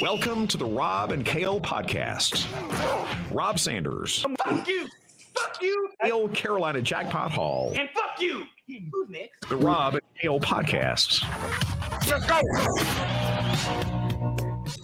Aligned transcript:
Welcome 0.00 0.46
to 0.48 0.56
the 0.56 0.64
Rob 0.64 1.10
and 1.10 1.24
Kale 1.24 1.60
podcast. 1.60 2.46
Rob 3.34 3.58
Sanders. 3.58 4.24
Fuck 4.44 4.68
you! 4.68 4.86
Fuck 5.34 5.60
you! 5.60 5.90
Kale 6.00 6.28
Carolina 6.28 6.80
Jackpot 6.80 7.32
Hall. 7.32 7.74
And 7.76 7.88
fuck 7.90 8.20
you! 8.20 8.44
Who's 8.68 9.08
next? 9.08 9.48
The 9.48 9.56
Rob 9.56 9.94
and 9.94 10.02
Kale 10.20 10.38
podcasts. 10.38 11.24
Let's 12.08 12.26
go! 12.26 12.40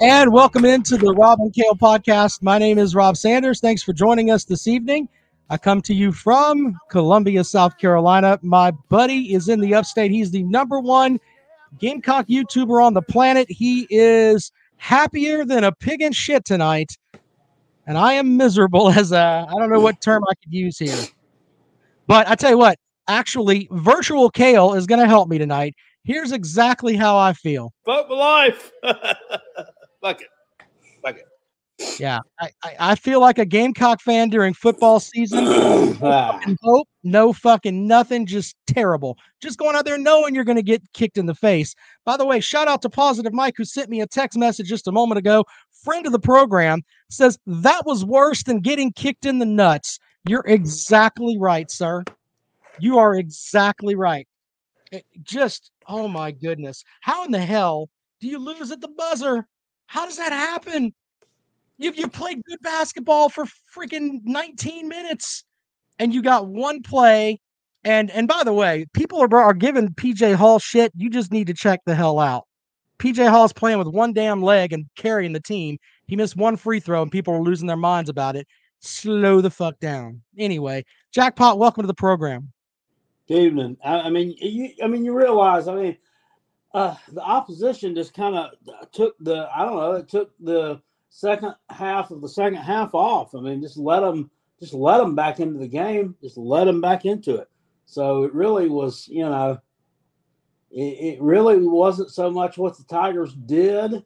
And 0.00 0.32
welcome 0.32 0.64
into 0.64 0.96
the 0.96 1.14
Rob 1.14 1.38
and 1.38 1.54
Kale 1.54 1.76
podcast. 1.76 2.42
My 2.42 2.58
name 2.58 2.80
is 2.80 2.96
Rob 2.96 3.16
Sanders. 3.16 3.60
Thanks 3.60 3.84
for 3.84 3.92
joining 3.92 4.32
us 4.32 4.44
this 4.44 4.66
evening. 4.66 5.08
I 5.48 5.58
come 5.58 5.80
to 5.82 5.94
you 5.94 6.10
from 6.10 6.76
Columbia, 6.90 7.44
South 7.44 7.78
Carolina. 7.78 8.40
My 8.42 8.72
buddy 8.88 9.32
is 9.32 9.48
in 9.48 9.60
the 9.60 9.74
upstate. 9.74 10.10
He's 10.10 10.32
the 10.32 10.42
number 10.42 10.80
one 10.80 11.20
Gamecock 11.78 12.26
YouTuber 12.26 12.84
on 12.84 12.94
the 12.94 13.02
planet. 13.02 13.48
He 13.48 13.86
is 13.90 14.50
happier 14.76 15.44
than 15.44 15.64
a 15.64 15.72
pig 15.72 16.02
in 16.02 16.12
shit 16.12 16.44
tonight. 16.44 16.96
And 17.86 17.98
I 17.98 18.14
am 18.14 18.36
miserable 18.36 18.88
as 18.96 19.12
a, 19.12 19.46
I 19.48 19.52
don't 19.58 19.70
know 19.70 19.80
what 19.80 20.00
term 20.00 20.22
I 20.28 20.34
could 20.42 20.52
use 20.52 20.78
here. 20.78 20.96
But 22.06 22.28
I 22.28 22.34
tell 22.34 22.50
you 22.50 22.58
what, 22.58 22.78
actually, 23.08 23.68
virtual 23.70 24.30
Kale 24.30 24.74
is 24.74 24.86
going 24.86 25.00
to 25.00 25.06
help 25.06 25.28
me 25.28 25.38
tonight. 25.38 25.74
Here's 26.04 26.32
exactly 26.32 26.96
how 26.96 27.16
I 27.16 27.32
feel. 27.32 27.72
Vote 27.86 28.08
for 28.08 28.16
life. 28.16 28.72
Fuck 28.82 30.20
it. 30.20 30.28
Yeah, 31.98 32.20
I, 32.40 32.50
I, 32.62 32.76
I 32.80 32.94
feel 32.94 33.20
like 33.20 33.38
a 33.38 33.44
Gamecock 33.44 34.00
fan 34.00 34.28
during 34.28 34.54
football 34.54 35.00
season. 35.00 35.44
No 36.04 36.10
fucking 36.10 36.58
hope, 36.62 36.88
no 37.02 37.32
fucking 37.32 37.86
nothing, 37.86 38.26
just 38.26 38.56
terrible. 38.66 39.16
Just 39.40 39.58
going 39.58 39.74
out 39.76 39.84
there 39.84 39.96
knowing 39.96 40.34
you're 40.34 40.44
going 40.44 40.56
to 40.56 40.62
get 40.62 40.82
kicked 40.92 41.16
in 41.16 41.26
the 41.26 41.34
face. 41.34 41.74
By 42.04 42.16
the 42.16 42.26
way, 42.26 42.40
shout 42.40 42.68
out 42.68 42.82
to 42.82 42.90
Positive 42.90 43.32
Mike 43.32 43.54
who 43.56 43.64
sent 43.64 43.88
me 43.88 44.00
a 44.00 44.06
text 44.06 44.38
message 44.38 44.68
just 44.68 44.88
a 44.88 44.92
moment 44.92 45.18
ago. 45.18 45.44
Friend 45.70 46.04
of 46.04 46.12
the 46.12 46.18
program 46.18 46.82
says 47.08 47.38
that 47.46 47.86
was 47.86 48.04
worse 48.04 48.42
than 48.42 48.60
getting 48.60 48.92
kicked 48.92 49.24
in 49.24 49.38
the 49.38 49.46
nuts. 49.46 49.98
You're 50.28 50.44
exactly 50.46 51.38
right, 51.38 51.70
sir. 51.70 52.04
You 52.78 52.98
are 52.98 53.14
exactly 53.14 53.94
right. 53.94 54.26
It 54.92 55.06
just, 55.22 55.70
oh 55.86 56.08
my 56.08 56.32
goodness. 56.32 56.84
How 57.00 57.24
in 57.24 57.30
the 57.30 57.38
hell 57.38 57.88
do 58.20 58.28
you 58.28 58.38
lose 58.38 58.70
at 58.70 58.80
the 58.80 58.88
buzzer? 58.88 59.46
How 59.86 60.06
does 60.06 60.16
that 60.16 60.32
happen? 60.32 60.92
You 61.78 61.92
you 61.92 62.08
played 62.08 62.44
good 62.44 62.60
basketball 62.62 63.28
for 63.28 63.46
freaking 63.76 64.20
19 64.24 64.88
minutes 64.88 65.44
and 65.98 66.14
you 66.14 66.22
got 66.22 66.46
one 66.46 66.82
play. 66.82 67.40
And 67.84 68.10
and 68.10 68.28
by 68.28 68.42
the 68.44 68.52
way, 68.52 68.86
people 68.94 69.20
are, 69.20 69.36
are 69.36 69.54
giving 69.54 69.88
PJ 69.90 70.34
Hall 70.34 70.58
shit. 70.58 70.92
You 70.96 71.10
just 71.10 71.32
need 71.32 71.46
to 71.48 71.54
check 71.54 71.80
the 71.84 71.94
hell 71.94 72.18
out. 72.18 72.46
PJ 72.98 73.28
Hall's 73.28 73.52
playing 73.52 73.78
with 73.78 73.88
one 73.88 74.12
damn 74.12 74.42
leg 74.42 74.72
and 74.72 74.86
carrying 74.96 75.32
the 75.32 75.40
team. 75.40 75.78
He 76.06 76.16
missed 76.16 76.36
one 76.36 76.56
free 76.56 76.80
throw 76.80 77.02
and 77.02 77.10
people 77.10 77.34
are 77.34 77.42
losing 77.42 77.66
their 77.66 77.76
minds 77.76 78.08
about 78.08 78.36
it. 78.36 78.46
Slow 78.80 79.40
the 79.40 79.50
fuck 79.50 79.78
down. 79.80 80.22
Anyway, 80.38 80.84
Jackpot, 81.12 81.58
welcome 81.58 81.82
to 81.82 81.86
the 81.86 81.94
program. 81.94 82.52
Good 83.26 83.42
evening. 83.42 83.76
I, 83.82 84.00
I 84.00 84.10
mean, 84.10 84.34
you. 84.38 84.70
I 84.82 84.86
mean, 84.86 85.04
you 85.04 85.16
realize. 85.16 85.66
I 85.66 85.74
mean, 85.74 85.96
uh, 86.74 86.94
the 87.10 87.22
opposition 87.22 87.94
just 87.94 88.14
kind 88.14 88.36
of 88.36 88.50
took 88.92 89.16
the. 89.18 89.48
I 89.54 89.64
don't 89.64 89.76
know. 89.76 89.92
It 89.92 90.08
took 90.08 90.32
the 90.38 90.80
second 91.14 91.54
half 91.70 92.10
of 92.10 92.20
the 92.20 92.28
second 92.28 92.58
half 92.58 92.92
off. 92.92 93.34
I 93.34 93.40
mean, 93.40 93.62
just 93.62 93.78
let 93.78 94.00
them. 94.00 94.30
Just 94.60 94.74
let 94.74 94.98
them 94.98 95.14
back 95.14 95.40
into 95.40 95.58
the 95.58 95.68
game. 95.68 96.14
Just 96.22 96.36
let 96.36 96.64
them 96.64 96.80
back 96.80 97.04
into 97.04 97.36
it. 97.36 97.48
So 97.86 98.24
it 98.24 98.34
really 98.34 98.68
was. 98.68 99.08
You 99.08 99.24
know. 99.24 99.60
It, 100.70 101.14
it 101.14 101.22
really 101.22 101.58
wasn't 101.58 102.10
so 102.10 102.30
much 102.30 102.58
what 102.58 102.76
the 102.76 102.82
Tigers 102.84 103.32
did 103.32 104.04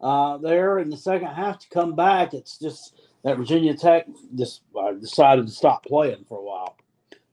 uh, 0.00 0.36
there 0.38 0.78
in 0.78 0.90
the 0.90 0.96
second 0.96 1.28
half 1.28 1.58
to 1.60 1.68
come 1.70 1.94
back. 1.94 2.34
It's 2.34 2.58
just 2.58 3.00
that 3.24 3.38
Virginia 3.38 3.74
Tech 3.74 4.06
just 4.34 4.60
uh, 4.78 4.92
decided 4.92 5.46
to 5.46 5.52
stop 5.52 5.86
playing 5.86 6.26
for 6.28 6.38
a 6.38 6.42
while. 6.42 6.76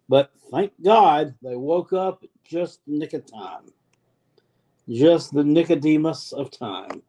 But 0.07 0.31
thank 0.49 0.71
God 0.81 1.35
they 1.41 1.57
woke 1.57 1.91
up 1.91 2.23
just 2.45 2.79
nick 2.87 3.11
of 3.13 3.25
time. 3.25 3.73
Just 4.87 5.33
the 5.33 5.43
Nicodemus 5.43 6.31
of 6.31 6.49
time. 6.51 7.01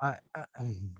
I, 0.00 0.16
I, 0.34 0.44
um, 0.58 0.90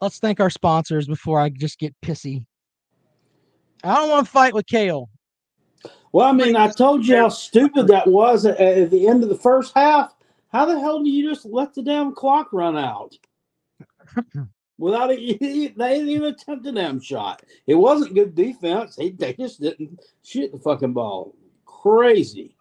let's 0.00 0.18
thank 0.18 0.40
our 0.40 0.50
sponsors 0.50 1.06
before 1.06 1.40
I 1.40 1.48
just 1.48 1.78
get 1.78 1.94
pissy. 2.02 2.44
I 3.84 3.94
don't 3.96 4.10
want 4.10 4.26
to 4.26 4.32
fight 4.32 4.54
with 4.54 4.66
Kale. 4.66 5.08
Well, 6.12 6.28
I 6.28 6.32
mean, 6.32 6.56
I 6.56 6.68
told 6.68 7.06
you 7.06 7.16
how 7.16 7.30
stupid 7.30 7.86
that 7.88 8.06
was 8.06 8.44
at, 8.44 8.60
at 8.60 8.90
the 8.90 9.08
end 9.08 9.22
of 9.22 9.28
the 9.28 9.34
first 9.34 9.72
half. 9.74 10.14
How 10.52 10.66
the 10.66 10.78
hell 10.78 11.02
do 11.02 11.08
you 11.08 11.28
just 11.28 11.46
let 11.46 11.74
the 11.74 11.82
damn 11.82 12.14
clock 12.14 12.52
run 12.52 12.76
out? 12.76 13.16
Without 14.78 15.10
a, 15.10 15.16
they 15.16 15.38
didn't 15.38 16.08
even 16.08 16.24
attempt 16.34 16.66
a 16.66 16.72
damn 16.72 17.00
shot. 17.00 17.42
It 17.66 17.74
wasn't 17.74 18.14
good 18.14 18.34
defense. 18.34 18.96
They, 18.96 19.10
they 19.10 19.32
just 19.32 19.60
didn't 19.60 20.00
shoot 20.22 20.52
the 20.52 20.58
fucking 20.58 20.92
ball. 20.92 21.34
Crazy, 21.64 22.54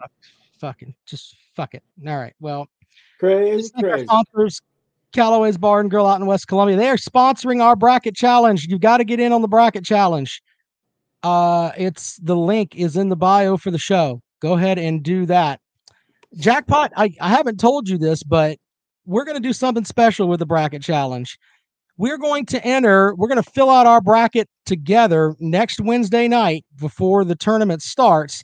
Fucking 0.60 0.96
just 1.06 1.36
fuck 1.56 1.74
it. 1.74 1.84
All 2.08 2.18
right. 2.18 2.34
Well, 2.40 2.68
crazy, 3.20 3.72
crazy. 3.80 4.06
sponsors, 4.06 4.62
Callaway's 5.14 5.58
Bar 5.58 5.82
and 5.82 5.90
Grill 5.90 6.08
out 6.08 6.20
in 6.20 6.26
West 6.26 6.48
Columbia. 6.48 6.78
They 6.78 6.88
are 6.88 6.98
sponsoring 6.98 7.62
our 7.62 7.76
bracket 7.76 8.16
challenge. 8.16 8.68
You've 8.68 8.82
got 8.82 8.98
to 8.98 9.04
get 9.04 9.20
in 9.20 9.32
on 9.32 9.42
the 9.42 9.48
bracket 9.48 9.84
challenge. 9.84 10.42
Uh, 11.24 11.72
it's 11.78 12.18
the 12.18 12.36
link 12.36 12.76
is 12.76 12.96
in 12.96 13.10
the 13.10 13.16
bio 13.16 13.58
for 13.58 13.72
the 13.72 13.78
show. 13.78 14.22
Go 14.42 14.54
ahead 14.54 14.80
and 14.80 15.04
do 15.04 15.26
that. 15.28 15.60
Jackpot, 16.38 16.92
I, 16.96 17.14
I 17.20 17.30
haven't 17.30 17.60
told 17.60 17.90
you 17.90 17.98
this, 17.98 18.24
but 18.24 18.58
we're 19.06 19.26
going 19.26 19.36
to 19.36 19.48
do 19.48 19.54
something 19.54 19.86
special 19.86 20.28
with 20.28 20.40
the 20.40 20.46
bracket 20.46 20.82
challenge. 20.82 21.38
We're 21.98 22.18
going 22.18 22.46
to 22.48 22.66
enter, 22.66 23.14
we're 23.16 23.28
going 23.28 23.44
to 23.44 23.52
fill 23.52 23.70
out 23.70 23.86
our 23.86 24.02
bracket 24.02 24.50
together 24.66 25.36
next 25.40 25.80
Wednesday 25.82 26.28
night 26.28 26.66
before 26.80 27.26
the 27.26 27.36
tournament 27.36 27.82
starts. 27.82 28.44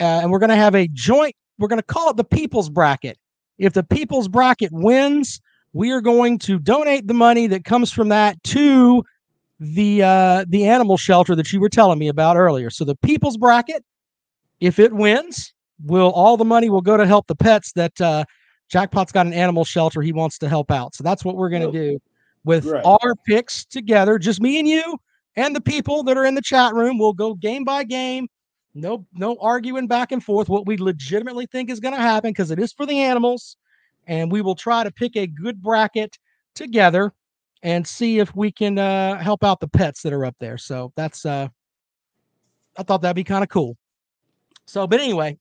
Uh, 0.00 0.20
and 0.22 0.30
we're 0.30 0.38
going 0.38 0.50
to 0.50 0.56
have 0.56 0.74
a 0.74 0.88
joint, 0.92 1.34
we're 1.58 1.68
going 1.68 1.80
to 1.80 1.82
call 1.82 2.10
it 2.10 2.16
the 2.16 2.24
People's 2.24 2.68
Bracket. 2.68 3.18
If 3.58 3.72
the 3.72 3.82
People's 3.82 4.28
Bracket 4.28 4.70
wins, 4.72 5.40
we 5.72 5.90
are 5.90 6.00
going 6.00 6.38
to 6.40 6.58
donate 6.58 7.06
the 7.06 7.14
money 7.14 7.46
that 7.48 7.64
comes 7.64 7.92
from 7.92 8.08
that 8.08 8.42
to 8.44 9.04
the 9.60 10.02
uh, 10.02 10.44
the 10.48 10.66
animal 10.66 10.96
shelter 10.96 11.34
that 11.34 11.52
you 11.52 11.60
were 11.60 11.68
telling 11.68 11.98
me 11.98 12.08
about 12.08 12.36
earlier. 12.36 12.70
So 12.70 12.84
the 12.84 12.94
People's 12.96 13.36
Bracket, 13.36 13.84
if 14.60 14.78
it 14.78 14.92
wins, 14.92 15.52
will 15.84 16.10
all 16.12 16.36
the 16.36 16.44
money 16.44 16.70
will 16.70 16.80
go 16.80 16.96
to 16.96 17.06
help 17.06 17.26
the 17.26 17.34
pets 17.34 17.72
that 17.72 18.00
uh, 18.00 18.24
Jackpot's 18.68 19.12
got 19.12 19.26
an 19.26 19.32
animal 19.32 19.64
shelter 19.64 20.00
he 20.00 20.12
wants 20.12 20.38
to 20.38 20.48
help 20.48 20.70
out. 20.70 20.94
So 20.94 21.02
that's 21.02 21.24
what 21.24 21.36
we're 21.36 21.50
going 21.50 21.70
to 21.70 21.72
do 21.72 22.00
with 22.44 22.64
great. 22.64 22.84
our 22.84 23.14
picks 23.26 23.64
together, 23.64 24.18
just 24.18 24.40
me 24.40 24.58
and 24.58 24.68
you 24.68 24.98
and 25.36 25.54
the 25.54 25.60
people 25.60 26.02
that 26.04 26.16
are 26.16 26.24
in 26.24 26.34
the 26.34 26.42
chat 26.42 26.74
room. 26.74 26.98
We'll 26.98 27.12
go 27.12 27.34
game 27.34 27.64
by 27.64 27.84
game. 27.84 28.28
No, 28.74 29.06
no 29.14 29.36
arguing 29.40 29.86
back 29.86 30.12
and 30.12 30.22
forth. 30.22 30.48
What 30.48 30.66
we 30.66 30.76
legitimately 30.76 31.46
think 31.46 31.70
is 31.70 31.80
going 31.80 31.94
to 31.94 32.00
happen 32.00 32.30
because 32.30 32.50
it 32.50 32.58
is 32.58 32.72
for 32.72 32.86
the 32.86 33.00
animals, 33.00 33.56
and 34.06 34.30
we 34.30 34.40
will 34.40 34.54
try 34.54 34.84
to 34.84 34.90
pick 34.90 35.16
a 35.16 35.26
good 35.26 35.62
bracket 35.62 36.18
together 36.54 37.12
and 37.62 37.86
see 37.86 38.18
if 38.18 38.34
we 38.36 38.52
can 38.52 38.78
uh, 38.78 39.18
help 39.18 39.42
out 39.42 39.60
the 39.60 39.68
pets 39.68 40.02
that 40.02 40.12
are 40.12 40.24
up 40.24 40.36
there. 40.38 40.58
So 40.58 40.92
that's 40.96 41.26
uh, 41.26 41.48
I 42.76 42.82
thought 42.82 43.02
that'd 43.02 43.16
be 43.16 43.24
kind 43.24 43.42
of 43.42 43.48
cool. 43.48 43.76
So, 44.66 44.86
but 44.86 45.00
anyway, 45.00 45.38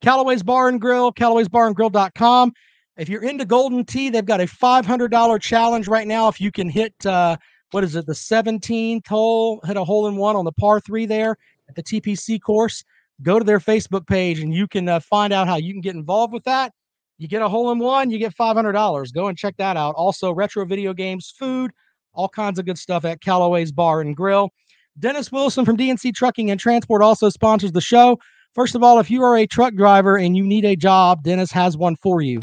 Callaway's 0.00 0.42
Bar 0.42 0.68
and 0.68 0.80
Grill, 0.80 1.12
Callaway'sBarandGrill.com. 1.12 2.52
If 2.96 3.08
you're 3.08 3.24
into 3.24 3.44
Golden 3.44 3.84
Tee, 3.84 4.08
they've 4.08 4.24
got 4.24 4.40
a 4.40 4.44
$500 4.44 5.40
challenge 5.40 5.88
right 5.88 6.06
now. 6.06 6.28
If 6.28 6.40
you 6.40 6.50
can 6.50 6.68
hit, 6.68 6.94
uh, 7.04 7.36
what 7.72 7.84
is 7.84 7.96
it, 7.96 8.06
the 8.06 8.12
17th 8.12 9.06
hole, 9.06 9.60
hit 9.64 9.76
a 9.76 9.84
hole 9.84 10.06
in 10.06 10.16
one 10.16 10.36
on 10.36 10.44
the 10.44 10.52
par 10.52 10.80
three 10.80 11.06
there 11.06 11.36
at 11.68 11.74
the 11.74 11.82
TPC 11.82 12.40
course, 12.40 12.84
go 13.22 13.38
to 13.38 13.44
their 13.44 13.58
Facebook 13.58 14.06
page 14.06 14.40
and 14.40 14.54
you 14.54 14.66
can 14.66 14.88
uh, 14.88 15.00
find 15.00 15.32
out 15.32 15.48
how 15.48 15.56
you 15.56 15.72
can 15.72 15.80
get 15.80 15.94
involved 15.94 16.32
with 16.32 16.44
that. 16.44 16.72
You 17.18 17.26
get 17.26 17.42
a 17.42 17.48
hole 17.48 17.72
in 17.72 17.78
one, 17.78 18.10
you 18.10 18.18
get 18.18 18.36
$500. 18.36 19.12
Go 19.12 19.26
and 19.26 19.36
check 19.36 19.56
that 19.56 19.76
out. 19.76 19.94
Also, 19.96 20.32
retro 20.32 20.64
video 20.64 20.92
games, 20.92 21.34
food, 21.36 21.72
all 22.12 22.28
kinds 22.28 22.58
of 22.58 22.66
good 22.66 22.78
stuff 22.78 23.04
at 23.04 23.20
Callaway's 23.20 23.72
Bar 23.72 24.00
and 24.00 24.16
Grill. 24.16 24.50
Dennis 24.98 25.30
Wilson 25.30 25.64
from 25.64 25.76
DNC 25.76 26.14
Trucking 26.14 26.50
and 26.50 26.58
Transport 26.58 27.02
also 27.02 27.28
sponsors 27.28 27.72
the 27.72 27.80
show. 27.80 28.18
First 28.54 28.74
of 28.74 28.82
all, 28.82 28.98
if 28.98 29.10
you 29.10 29.22
are 29.22 29.36
a 29.36 29.46
truck 29.46 29.74
driver 29.74 30.16
and 30.16 30.36
you 30.36 30.44
need 30.44 30.64
a 30.64 30.74
job, 30.74 31.22
Dennis 31.22 31.52
has 31.52 31.76
one 31.76 31.96
for 31.96 32.22
you. 32.22 32.40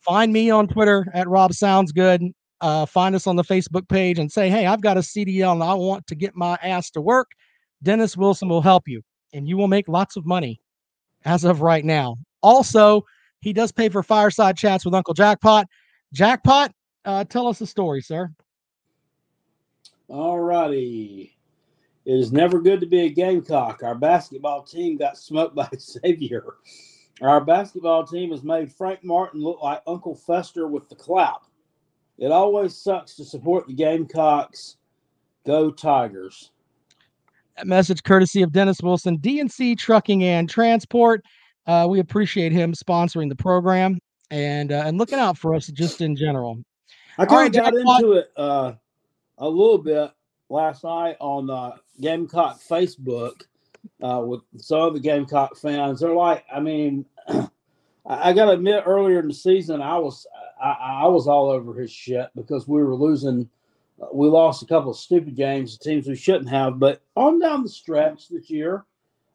Find 0.00 0.32
me 0.32 0.50
on 0.50 0.66
Twitter 0.66 1.06
at 1.14 1.28
Rob 1.28 1.52
Sounds 1.52 1.92
Good. 1.92 2.22
Uh, 2.60 2.84
find 2.84 3.14
us 3.14 3.26
on 3.26 3.36
the 3.36 3.44
Facebook 3.44 3.88
page 3.88 4.18
and 4.18 4.30
say, 4.30 4.50
hey, 4.50 4.66
I've 4.66 4.82
got 4.82 4.98
a 4.98 5.00
CDL 5.00 5.52
and 5.52 5.62
I 5.62 5.72
want 5.74 6.06
to 6.08 6.14
get 6.14 6.36
my 6.36 6.58
ass 6.62 6.90
to 6.90 7.00
work. 7.00 7.30
Dennis 7.82 8.16
Wilson 8.16 8.48
will 8.48 8.62
help 8.62 8.86
you 8.86 9.02
and 9.32 9.48
you 9.48 9.56
will 9.56 9.68
make 9.68 9.88
lots 9.88 10.16
of 10.16 10.26
money 10.26 10.60
as 11.24 11.44
of 11.44 11.62
right 11.62 11.84
now. 11.84 12.16
Also, 12.42 13.04
he 13.40 13.52
does 13.52 13.72
pay 13.72 13.88
for 13.88 14.02
fireside 14.02 14.56
chats 14.56 14.84
with 14.84 14.94
Uncle 14.94 15.14
Jackpot. 15.14 15.66
Jackpot, 16.12 16.72
uh, 17.04 17.24
tell 17.24 17.46
us 17.46 17.58
the 17.58 17.66
story, 17.66 18.02
sir. 18.02 18.30
All 20.08 20.40
righty. 20.40 21.36
It 22.04 22.14
is 22.14 22.32
never 22.32 22.60
good 22.60 22.80
to 22.80 22.86
be 22.86 23.02
a 23.02 23.10
Gamecock. 23.10 23.82
Our 23.82 23.94
basketball 23.94 24.62
team 24.62 24.96
got 24.96 25.16
smoked 25.16 25.54
by 25.54 25.68
Xavier. 25.78 26.44
Our 27.20 27.40
basketball 27.42 28.06
team 28.06 28.30
has 28.30 28.42
made 28.42 28.72
Frank 28.72 29.04
Martin 29.04 29.40
look 29.42 29.62
like 29.62 29.82
Uncle 29.86 30.14
Fester 30.14 30.66
with 30.66 30.88
the 30.88 30.96
clout. 30.96 31.42
It 32.18 32.32
always 32.32 32.76
sucks 32.76 33.14
to 33.16 33.24
support 33.24 33.66
the 33.66 33.74
Gamecocks. 33.74 34.76
Go 35.46 35.70
Tigers. 35.70 36.50
Message 37.64 38.02
courtesy 38.02 38.42
of 38.42 38.52
Dennis 38.52 38.80
Wilson, 38.82 39.18
DNC 39.18 39.78
Trucking 39.78 40.24
and 40.24 40.48
Transport. 40.48 41.24
Uh, 41.66 41.86
we 41.88 42.00
appreciate 42.00 42.52
him 42.52 42.72
sponsoring 42.72 43.28
the 43.28 43.36
program 43.36 43.98
and 44.30 44.72
uh, 44.72 44.84
and 44.86 44.98
looking 44.98 45.18
out 45.18 45.38
for 45.38 45.54
us 45.54 45.66
just 45.68 46.00
in 46.00 46.16
general. 46.16 46.58
I 47.18 47.26
kind 47.26 47.32
right, 47.32 47.46
of 47.46 47.52
got 47.52 47.74
Jack, 47.74 48.00
into 48.00 48.12
it 48.12 48.32
uh, 48.36 48.72
a 49.38 49.48
little 49.48 49.78
bit 49.78 50.10
last 50.48 50.84
night 50.84 51.16
on 51.20 51.50
uh, 51.50 51.72
Gamecock 52.00 52.60
Facebook 52.60 53.42
uh, 54.02 54.22
with 54.24 54.40
some 54.56 54.80
of 54.80 54.94
the 54.94 55.00
Gamecock 55.00 55.56
fans. 55.56 56.00
They're 56.00 56.14
like, 56.14 56.44
I 56.52 56.60
mean, 56.60 57.04
I, 57.28 57.48
I 58.06 58.32
got 58.32 58.46
to 58.46 58.52
admit, 58.52 58.84
earlier 58.86 59.20
in 59.20 59.28
the 59.28 59.34
season, 59.34 59.82
I 59.82 59.98
was 59.98 60.26
I, 60.62 61.02
I 61.04 61.06
was 61.08 61.26
all 61.26 61.50
over 61.50 61.74
his 61.74 61.90
shit 61.90 62.28
because 62.34 62.68
we 62.68 62.82
were 62.82 62.94
losing. 62.94 63.48
Uh, 64.00 64.06
We 64.12 64.28
lost 64.28 64.62
a 64.62 64.66
couple 64.66 64.90
of 64.90 64.96
stupid 64.96 65.36
games 65.36 65.76
to 65.76 65.88
teams 65.88 66.06
we 66.08 66.16
shouldn't 66.16 66.50
have, 66.50 66.78
but 66.78 67.02
on 67.16 67.38
down 67.40 67.62
the 67.62 67.68
stretch 67.68 68.28
this 68.28 68.50
year, 68.50 68.84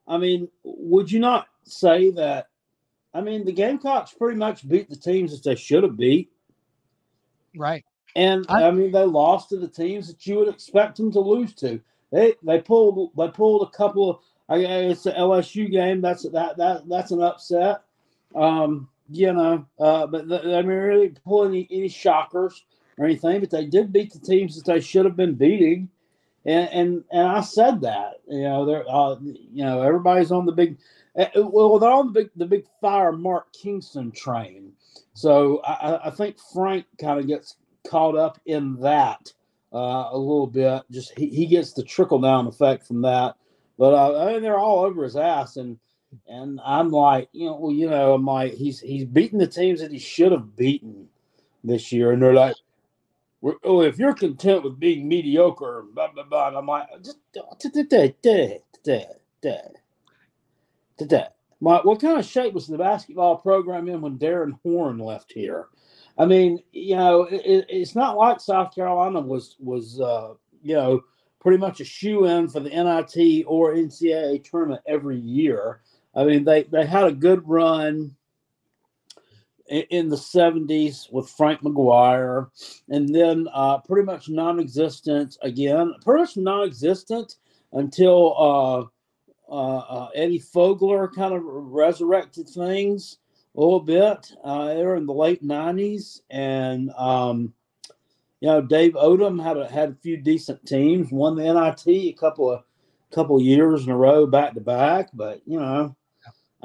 I 0.07 0.17
mean, 0.17 0.47
would 0.63 1.12
you 1.12 1.19
not 1.19 1.47
say 1.63 2.12
that? 2.12 2.47
I 3.13 3.21
mean, 3.21 3.45
the 3.45 3.53
Gamecocks 3.53 4.13
pretty 4.13 4.38
much 4.38 4.67
beat 4.67 4.89
the 4.89 4.95
teams 4.95 5.31
that 5.31 5.47
they 5.47 5.56
should 5.56 5.83
have 5.83 5.97
beat. 5.97 6.31
Right. 7.56 7.85
And 8.15 8.45
I- 8.50 8.63
I, 8.67 8.71
mean, 8.71 8.91
they 8.91 9.03
lost 9.03 9.50
to 9.50 9.57
the 9.57 9.67
teams 9.67 10.07
that 10.07 10.25
you 10.25 10.38
would 10.39 10.47
expect 10.47 10.97
them 10.97 11.11
to 11.11 11.19
lose 11.19 11.53
to. 11.56 11.79
They 12.11 12.35
they 12.44 12.61
pulled 12.61 13.11
they 13.18 13.27
pulled 13.29 13.68
a 13.68 13.71
couple 13.77 14.09
of. 14.09 14.19
I 14.47 14.61
guess 14.61 14.91
it's 14.91 15.06
an 15.07 15.15
LSU 15.15 15.69
game. 15.71 16.01
That's 16.01 16.23
that 16.29 16.56
that 16.57 16.88
that's 16.88 17.11
an 17.11 17.21
upset. 17.21 17.81
Um, 18.35 18.89
you 19.09 19.33
know, 19.33 19.65
uh, 19.79 20.07
but 20.07 20.29
th- 20.29 20.45
I 20.45 20.61
mean, 20.61 20.68
really 20.68 21.09
pulling 21.25 21.50
any, 21.51 21.68
any 21.71 21.88
shockers 21.89 22.63
or 22.97 23.06
anything. 23.06 23.39
But 23.42 23.51
they 23.51 23.65
did 23.65 23.94
beat 23.94 24.13
the 24.13 24.19
teams 24.19 24.56
that 24.56 24.65
they 24.71 24.81
should 24.81 25.06
have 25.06 25.18
been 25.18 25.36
beating, 25.36 25.89
and 26.45 26.69
and 26.69 27.03
and 27.12 27.27
I 27.27 27.42
said 27.42 27.81
that. 27.81 28.21
You 28.30 28.44
know, 28.44 28.65
they're 28.65 28.86
uh, 28.89 29.15
you 29.21 29.63
know 29.65 29.81
everybody's 29.81 30.31
on 30.31 30.45
the 30.45 30.51
big. 30.51 30.77
uh, 31.18 31.27
Well, 31.36 31.80
they're 31.80 31.92
on 31.92 32.07
the 32.07 32.13
big 32.21 32.30
the 32.36 32.45
big 32.45 32.65
fire 32.81 33.12
Mark 33.12 33.53
Kingston 33.53 34.12
train. 34.12 34.74
So 35.13 35.59
I, 35.63 35.74
I- 35.74 36.07
think 36.12 36.38
Frank 36.53 36.86
kind 37.00 37.19
of 37.19 37.27
gets 37.27 37.57
caught 37.88 38.18
up 38.18 38.39
in 38.45 38.80
that 38.81 39.31
uh, 39.74 40.09
a 40.12 40.18
little 40.18 40.47
bit. 40.47 40.83
Just 40.92 41.18
he, 41.18 41.27
he 41.27 41.45
gets 41.47 41.74
the 41.74 41.83
trickle 41.83 42.19
down 42.19 42.47
effect 42.47 42.86
from 42.88 43.01
that. 43.03 43.36
But 43.77 43.94
uh, 43.94 44.25
I 44.25 44.33
mean, 44.33 44.42
they're 44.44 44.59
all 44.59 44.86
over 44.86 45.03
his 45.03 45.18
ass, 45.18 45.57
and 45.57 45.77
and 46.27 46.59
I'm 46.65 46.89
like, 46.92 47.30
you 47.33 47.47
know, 47.47 47.57
well, 47.57 47.71
you 47.74 47.89
know, 47.89 48.13
I'm 48.13 48.25
like, 48.25 48.53
he's 48.53 48.80
he's 48.80 49.06
beating 49.06 49.39
the 49.39 49.47
teams 49.47 49.81
that 49.81 49.92
he 49.92 50.00
should 50.00 50.31
have 50.31 50.56
beaten 50.56 51.07
this 51.63 51.92
year, 51.92 52.12
and 52.12 52.21
they're 52.21 52.33
like, 52.33 52.56
oh, 53.63 53.81
if 53.81 53.97
you're 54.00 54.13
content 54.13 54.63
with 54.63 54.80
being 54.80 55.07
mediocre, 55.07 55.86
blah 55.94 56.12
blah 56.12 56.24
blah. 56.24 56.47
And 56.50 56.57
I'm 56.57 56.68
like, 56.68 56.88
just 57.03 57.19
my, 61.62 61.80
what 61.81 62.01
kind 62.01 62.19
of 62.19 62.25
shape 62.25 62.53
was 62.53 62.68
the 62.68 62.77
basketball 62.77 63.38
program 63.38 63.88
in 63.88 64.01
when 64.01 64.18
Darrin 64.18 64.57
Horn 64.63 65.00
left 65.00 65.31
here? 65.31 65.68
I 66.18 66.25
mean, 66.25 66.59
you 66.71 66.95
know, 66.95 67.24
it, 67.24 67.65
it's 67.69 67.95
not 67.95 68.18
like 68.18 68.39
South 68.39 68.74
Carolina 68.74 69.21
was 69.21 69.56
was 69.59 70.00
uh, 70.00 70.33
you 70.62 70.75
know 70.75 71.01
pretty 71.39 71.57
much 71.57 71.80
a 71.80 71.86
shoe 71.86 72.25
in 72.25 72.47
for 72.47 72.59
the 72.59 72.69
NIT 72.69 73.45
or 73.47 73.75
NCAA 73.75 74.44
tournament 74.44 74.81
every 74.88 75.18
year. 75.18 75.81
I 76.15 76.24
mean, 76.24 76.44
they 76.44 76.63
they 76.63 76.86
had 76.86 77.06
a 77.06 77.12
good 77.12 77.47
run 77.47 78.15
in, 79.69 80.09
the 80.09 80.15
'70s 80.15 81.12
with 81.12 81.29
Frank 81.29 81.62
McGuire, 81.62 82.50
and 82.89 83.13
then 83.13 83.47
uh, 83.53 83.79
pretty 83.79 84.06
much 84.06 84.29
non-existent 84.29 85.38
again, 85.41 85.94
pretty 86.03 86.21
much 86.21 86.38
non-existent 86.38 87.35
until 87.73 88.35
uh, 88.38 89.51
uh, 89.51 89.77
uh, 89.77 90.09
Eddie 90.15 90.39
Fogler 90.39 91.13
kind 91.13 91.33
of 91.33 91.41
resurrected 91.44 92.47
things 92.47 93.17
a 93.56 93.59
little 93.59 93.79
bit. 93.79 94.31
Uh, 94.44 94.73
they 94.73 94.83
were 94.83 94.95
in 94.95 95.06
the 95.06 95.13
late 95.13 95.44
'90s, 95.44 96.21
and 96.29 96.91
um, 96.97 97.53
you 98.41 98.47
know 98.47 98.61
Dave 98.61 98.94
Odom 98.94 99.41
had 99.41 99.57
a, 99.57 99.68
had 99.68 99.89
a 99.89 99.95
few 99.95 100.18
decent 100.18 100.65
teams, 100.65 101.11
won 101.11 101.35
the 101.35 101.44
NIT 101.44 101.88
a 101.88 102.13
couple 102.13 102.51
of 102.51 102.63
couple 103.11 103.41
years 103.41 103.85
in 103.85 103.91
a 103.91 103.97
row, 103.97 104.27
back 104.27 104.53
to 104.53 104.61
back. 104.61 105.09
But 105.13 105.41
you 105.45 105.59
know, 105.59 105.95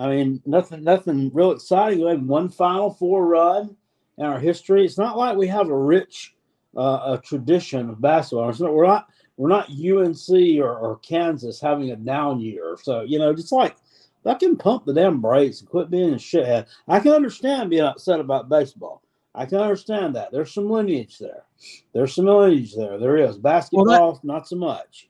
I 0.01 0.09
mean, 0.09 0.43
nothing 0.47 0.83
nothing 0.83 1.31
real 1.35 1.51
exciting. 1.51 2.01
We 2.01 2.09
had 2.09 2.27
one 2.27 2.49
Final 2.49 2.91
Four 2.91 3.27
run 3.27 3.77
in 4.17 4.25
our 4.25 4.39
history. 4.39 4.87
It's 4.87 4.97
not 4.97 5.19
like 5.19 5.37
we 5.37 5.47
have 5.49 5.69
a 5.69 5.77
rich 5.77 6.35
uh, 6.75 7.19
a 7.19 7.23
tradition 7.23 7.91
of 7.91 8.01
basketball. 8.01 8.51
Not, 8.51 8.73
we're 8.73 8.87
not 8.87 9.09
we're 9.37 9.51
not 9.51 9.69
UNC 9.69 10.59
or, 10.59 10.75
or 10.75 11.01
Kansas 11.03 11.61
having 11.61 11.91
a 11.91 11.97
down 11.97 12.41
year. 12.41 12.79
So 12.83 13.03
you 13.03 13.19
know, 13.19 13.35
just 13.35 13.53
like 13.53 13.77
I 14.25 14.33
can 14.35 14.57
pump 14.57 14.87
the 14.87 14.95
damn 14.95 15.21
brakes 15.21 15.61
and 15.61 15.69
quit 15.69 15.91
being 15.91 16.15
a 16.15 16.17
shithead. 16.17 16.67
I 16.89 16.99
can 17.01 17.13
understand 17.13 17.69
being 17.69 17.83
upset 17.83 18.21
about 18.21 18.49
baseball. 18.49 19.03
I 19.35 19.45
can 19.45 19.59
understand 19.59 20.17
that. 20.17 20.33
There's 20.33 20.55
some 20.55 20.71
lineage 20.71 21.19
there. 21.19 21.45
There's 21.93 22.15
some 22.15 22.25
lineage 22.25 22.75
there. 22.75 22.99
There 22.99 23.19
is. 23.19 23.37
Basketball, 23.37 24.19
not 24.23 24.49
so 24.49 24.57
much. 24.57 25.10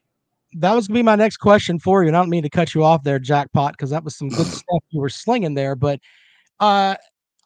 That 0.54 0.74
was 0.74 0.88
gonna 0.88 0.98
be 0.98 1.02
my 1.02 1.16
next 1.16 1.38
question 1.38 1.78
for 1.78 2.02
you, 2.02 2.08
and 2.08 2.16
I 2.16 2.20
don't 2.20 2.30
mean 2.30 2.42
to 2.42 2.50
cut 2.50 2.74
you 2.74 2.84
off 2.84 3.02
there, 3.02 3.18
Jackpot, 3.18 3.72
because 3.72 3.90
that 3.90 4.04
was 4.04 4.16
some 4.16 4.28
good 4.28 4.46
stuff 4.46 4.82
you 4.90 5.00
were 5.00 5.08
slinging 5.08 5.54
there. 5.54 5.76
But 5.76 6.00
uh, 6.58 6.96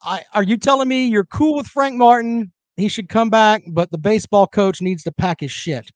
I 0.03 0.25
are 0.33 0.43
you 0.43 0.57
telling 0.57 0.89
me 0.89 1.07
you're 1.07 1.25
cool 1.27 1.57
with 1.57 1.67
Frank 1.67 1.97
Martin? 1.97 2.53
He 2.77 2.89
should 2.89 3.09
come 3.09 3.31
back, 3.31 3.63
but 3.69 3.91
the 3.91 3.99
baseball 3.99 4.47
coach 4.47 4.81
needs 4.81 5.05
to 5.05 5.13
pack 5.13 5.41
his 5.41 5.53
shit. 5.53 5.91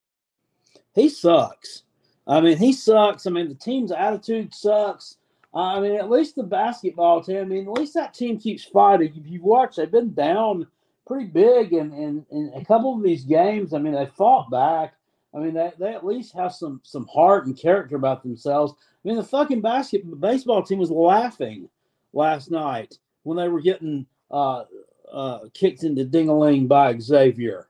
He 0.94 1.08
sucks. 1.08 1.82
I 2.26 2.40
mean, 2.40 2.58
he 2.58 2.72
sucks. 2.72 3.26
I 3.26 3.30
mean, 3.30 3.48
the 3.48 3.54
team's 3.54 3.90
attitude 3.90 4.54
sucks. 4.54 5.16
Uh, 5.54 5.76
I 5.76 5.80
mean, 5.80 5.96
at 5.96 6.10
least 6.10 6.36
the 6.36 6.42
basketball 6.42 7.22
team. 7.22 7.38
I 7.38 7.44
mean, 7.44 7.66
at 7.66 7.72
least 7.72 7.94
that 7.94 8.14
team 8.14 8.38
keeps 8.38 8.64
fighting. 8.64 9.12
If 9.16 9.26
you 9.26 9.42
watch, 9.42 9.76
they've 9.76 9.90
been 9.90 10.12
down 10.12 10.66
pretty 11.06 11.26
big 11.26 11.72
in, 11.72 11.92
in, 11.94 12.26
in 12.30 12.52
a 12.54 12.64
couple 12.64 12.94
of 12.94 13.02
these 13.02 13.24
games. 13.24 13.72
I 13.72 13.78
mean, 13.78 13.94
they 13.94 14.06
fought 14.06 14.50
back. 14.50 14.94
I 15.34 15.38
mean, 15.38 15.54
they, 15.54 15.72
they 15.78 15.94
at 15.94 16.06
least 16.06 16.32
have 16.34 16.54
some 16.54 16.80
some 16.84 17.06
heart 17.06 17.46
and 17.46 17.58
character 17.58 17.96
about 17.96 18.22
themselves. 18.22 18.72
I 18.72 19.08
mean, 19.08 19.16
the 19.16 19.24
fucking 19.24 19.60
basket 19.60 20.02
baseball 20.20 20.62
team 20.62 20.78
was 20.78 20.90
laughing 20.90 21.68
last 22.12 22.50
night 22.50 22.98
when 23.24 23.36
they 23.36 23.48
were 23.48 23.60
getting 23.60 24.06
uh, 24.30 24.64
uh, 25.12 25.40
kicked 25.54 25.84
into 25.84 26.04
dingaling 26.04 26.66
by 26.66 26.98
Xavier. 26.98 27.68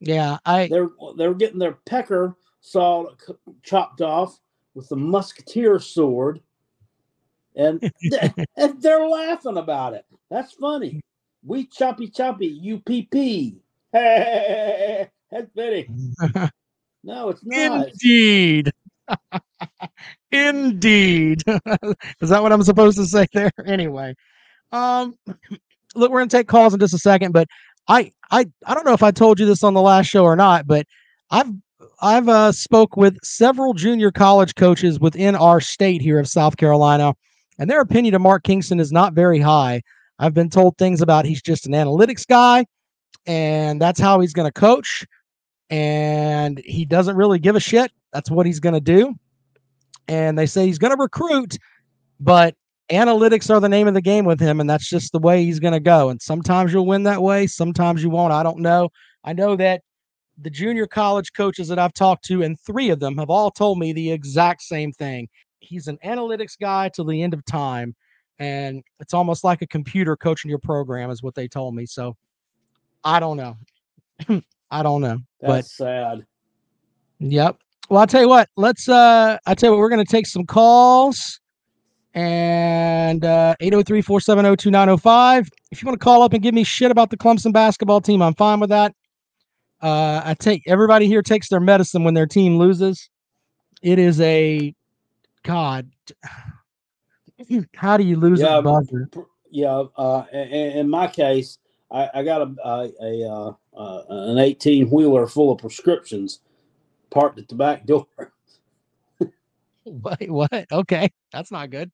Yeah, 0.00 0.38
I 0.44 0.68
They're 0.68 0.88
they 1.16 1.28
were 1.28 1.34
getting 1.34 1.58
their 1.58 1.78
pecker 1.86 2.36
saw 2.60 3.10
chopped 3.62 4.00
off 4.00 4.40
with 4.74 4.88
the 4.88 4.96
musketeer 4.96 5.78
sword, 5.78 6.40
and, 7.54 7.82
and 8.56 8.82
they're 8.82 9.08
laughing 9.08 9.56
about 9.56 9.94
it. 9.94 10.04
That's 10.30 10.52
funny. 10.52 11.00
We 11.44 11.66
choppy 11.66 12.08
choppy 12.08 12.60
UPP. 12.74 13.62
That's 15.30 15.50
funny. 15.54 15.88
No, 17.04 17.28
it's 17.28 17.40
not. 17.44 17.88
Indeed. 17.88 18.72
Indeed. 20.32 21.42
Is 22.20 22.30
that 22.30 22.42
what 22.42 22.52
I'm 22.52 22.64
supposed 22.64 22.98
to 22.98 23.06
say 23.06 23.28
there? 23.32 23.52
Anyway. 23.64 24.14
Um 24.72 25.14
look, 25.94 26.10
we're 26.10 26.18
gonna 26.18 26.30
take 26.30 26.48
calls 26.48 26.74
in 26.74 26.80
just 26.80 26.94
a 26.94 26.98
second, 26.98 27.30
but 27.30 27.46
I 27.86 28.10
I 28.32 28.46
I 28.66 28.74
don't 28.74 28.84
know 28.84 28.92
if 28.92 29.04
I 29.04 29.12
told 29.12 29.38
you 29.38 29.46
this 29.46 29.62
on 29.62 29.72
the 29.74 29.80
last 29.80 30.06
show 30.06 30.24
or 30.24 30.34
not, 30.34 30.66
but 30.66 30.84
I've 31.30 31.50
I've 32.02 32.28
uh 32.28 32.50
spoke 32.50 32.96
with 32.96 33.16
several 33.22 33.72
junior 33.72 34.10
college 34.10 34.56
coaches 34.56 34.98
within 34.98 35.36
our 35.36 35.60
state 35.60 36.02
here 36.02 36.18
of 36.18 36.26
South 36.26 36.56
Carolina, 36.56 37.14
and 37.60 37.70
their 37.70 37.80
opinion 37.80 38.16
of 38.16 38.20
Mark 38.20 38.42
Kingston 38.42 38.80
is 38.80 38.90
not 38.90 39.12
very 39.12 39.38
high. 39.38 39.80
I've 40.18 40.34
been 40.34 40.50
told 40.50 40.76
things 40.76 41.00
about 41.00 41.24
he's 41.24 41.42
just 41.42 41.66
an 41.66 41.72
analytics 41.72 42.26
guy, 42.26 42.64
and 43.26 43.80
that's 43.80 44.00
how 44.00 44.20
he's 44.20 44.32
gonna 44.32 44.52
coach 44.52 45.06
and 45.70 46.60
he 46.64 46.84
doesn't 46.84 47.16
really 47.16 47.38
give 47.38 47.56
a 47.56 47.60
shit. 47.60 47.90
That's 48.12 48.30
what 48.30 48.46
he's 48.46 48.60
going 48.60 48.74
to 48.74 48.80
do. 48.80 49.14
And 50.08 50.38
they 50.38 50.46
say 50.46 50.66
he's 50.66 50.78
going 50.78 50.96
to 50.96 51.02
recruit, 51.02 51.58
but 52.20 52.54
analytics 52.90 53.50
are 53.50 53.58
the 53.58 53.68
name 53.68 53.88
of 53.88 53.94
the 53.94 54.00
game 54.00 54.24
with 54.24 54.38
him, 54.38 54.60
and 54.60 54.70
that's 54.70 54.88
just 54.88 55.12
the 55.12 55.18
way 55.18 55.44
he's 55.44 55.58
going 55.58 55.74
to 55.74 55.80
go. 55.80 56.08
And 56.08 56.22
sometimes 56.22 56.72
you'll 56.72 56.86
win 56.86 57.02
that 57.04 57.22
way, 57.22 57.46
sometimes 57.46 58.02
you 58.02 58.10
won't. 58.10 58.32
I 58.32 58.42
don't 58.42 58.60
know. 58.60 58.90
I 59.24 59.32
know 59.32 59.56
that 59.56 59.82
the 60.38 60.50
junior 60.50 60.86
college 60.86 61.32
coaches 61.32 61.66
that 61.68 61.78
I've 61.78 61.94
talked 61.94 62.24
to, 62.26 62.42
and 62.42 62.60
three 62.60 62.90
of 62.90 63.00
them 63.00 63.18
have 63.18 63.30
all 63.30 63.50
told 63.50 63.78
me 63.78 63.92
the 63.92 64.12
exact 64.12 64.62
same 64.62 64.92
thing. 64.92 65.28
He's 65.58 65.88
an 65.88 65.98
analytics 66.04 66.56
guy 66.60 66.90
till 66.90 67.06
the 67.06 67.22
end 67.22 67.34
of 67.34 67.44
time, 67.44 67.96
and 68.38 68.84
it's 69.00 69.14
almost 69.14 69.42
like 69.42 69.62
a 69.62 69.66
computer 69.66 70.16
coaching 70.16 70.48
your 70.48 70.60
program, 70.60 71.10
is 71.10 71.24
what 71.24 71.34
they 71.34 71.48
told 71.48 71.74
me. 71.74 71.86
So 71.86 72.16
I 73.06 73.20
don't 73.20 73.36
know. 73.36 73.56
I 74.70 74.82
don't 74.82 75.00
know. 75.00 75.18
but 75.40 75.48
That's 75.48 75.76
sad. 75.76 76.26
Yep. 77.20 77.56
Well, 77.88 78.00
I'll 78.00 78.06
tell 78.06 78.20
you 78.20 78.28
what. 78.28 78.48
Let's. 78.56 78.88
uh 78.88 79.38
I 79.46 79.54
tell 79.54 79.68
you 79.68 79.74
what. 79.74 79.78
We're 79.80 79.88
going 79.90 80.04
to 80.04 80.10
take 80.10 80.26
some 80.26 80.44
calls, 80.44 81.38
and 82.14 83.24
uh 83.24 83.54
803-470-2905. 83.62 85.48
If 85.70 85.80
you 85.82 85.86
want 85.86 85.98
to 86.00 86.04
call 86.04 86.22
up 86.22 86.32
and 86.32 86.42
give 86.42 86.52
me 86.52 86.64
shit 86.64 86.90
about 86.90 87.10
the 87.10 87.16
Clemson 87.16 87.52
basketball 87.52 88.00
team, 88.00 88.22
I'm 88.22 88.34
fine 88.34 88.58
with 88.58 88.70
that. 88.70 88.92
Uh 89.80 90.20
I 90.24 90.34
take 90.34 90.62
everybody 90.66 91.06
here 91.06 91.22
takes 91.22 91.48
their 91.48 91.60
medicine 91.60 92.02
when 92.02 92.14
their 92.14 92.26
team 92.26 92.58
loses. 92.58 93.08
It 93.82 94.00
is 94.00 94.20
a 94.20 94.74
god. 95.44 95.88
How 97.76 97.96
do 97.96 98.02
you 98.04 98.16
lose 98.16 98.40
Yeah, 98.40 98.58
a 98.58 98.62
buzzer? 98.62 99.08
yeah. 99.50 99.84
Uh, 99.96 100.24
in, 100.32 100.38
in 100.78 100.90
my 100.90 101.06
case, 101.06 101.58
I, 101.90 102.10
I 102.14 102.22
got 102.24 102.42
a 102.42 102.54
a, 102.64 102.92
a 103.02 103.28
uh, 103.28 103.52
uh, 103.76 104.02
an 104.08 104.38
eighteen 104.38 104.90
wheeler 104.90 105.26
full 105.26 105.52
of 105.52 105.58
prescriptions 105.58 106.40
parked 107.10 107.38
at 107.38 107.48
the 107.48 107.54
back 107.54 107.86
door. 107.86 108.06
Wait, 109.84 110.30
what? 110.30 110.66
Okay, 110.72 111.10
that's 111.32 111.50
not 111.52 111.70
good. 111.70 111.90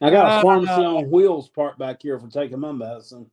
I 0.00 0.10
got 0.10 0.26
Uh, 0.26 0.38
a 0.38 0.42
pharmacy 0.42 0.70
on 0.72 1.10
wheels 1.10 1.48
parked 1.48 1.78
back 1.78 2.02
here 2.02 2.18
for 2.20 2.28
taking 2.28 2.60
my 2.60 2.72
medicine. 2.72 3.30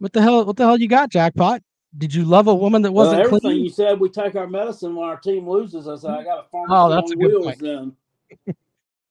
What 0.00 0.12
the 0.12 0.20
hell? 0.20 0.44
What 0.44 0.56
the 0.56 0.64
hell 0.64 0.78
you 0.78 0.88
got, 0.88 1.10
jackpot? 1.10 1.62
Did 1.96 2.12
you 2.14 2.24
love 2.24 2.48
a 2.48 2.54
woman 2.54 2.82
that 2.82 2.92
wasn't 2.92 3.20
everything 3.20 3.40
clean? 3.50 3.64
you 3.64 3.70
said, 3.70 4.00
we 4.00 4.08
take 4.08 4.34
our 4.34 4.46
medicine 4.48 4.96
when 4.96 5.08
our 5.08 5.18
team 5.18 5.48
loses. 5.48 5.86
I 5.86 5.94
said 5.96 6.10
I 6.10 6.24
got 6.24 6.40
a 6.40 6.48
pharmacy 6.50 6.74
Oh, 6.74 6.88
that's 6.88 7.06
on 7.06 7.12
a 7.12 7.16
good 7.16 7.28
wheels. 7.28 7.44
point. 7.44 7.58
Then 7.60 7.96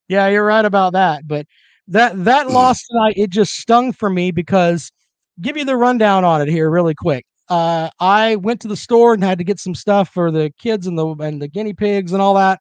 Yeah, 0.10 0.27
you're 0.27 0.45
right 0.45 0.65
about 0.65 0.93
that. 0.93 1.25
But 1.27 1.45
that 1.88 2.23
that 2.25 2.50
loss 2.50 2.85
tonight, 2.88 3.13
it 3.17 3.29
just 3.29 3.53
stung 3.53 3.91
for 3.93 4.09
me 4.09 4.31
because 4.31 4.91
give 5.41 5.57
you 5.57 5.65
the 5.65 5.75
rundown 5.75 6.23
on 6.23 6.41
it 6.41 6.47
here 6.47 6.69
really 6.69 6.95
quick. 6.95 7.25
Uh, 7.50 7.89
I 8.00 8.38
went 8.38 8.61
to 8.61 8.67
the 8.67 8.77
store 8.77 9.13
and 9.13 9.23
had 9.23 9.38
to 9.38 9.43
get 9.43 9.59
some 9.59 9.75
stuff 9.75 10.09
for 10.09 10.31
the 10.31 10.53
kids 10.57 10.88
and 10.88 10.97
the 10.97 11.07
and 11.19 11.41
the 11.41 11.47
guinea 11.47 11.73
pigs 11.73 12.13
and 12.13 12.21
all 12.21 12.33
that. 12.35 12.59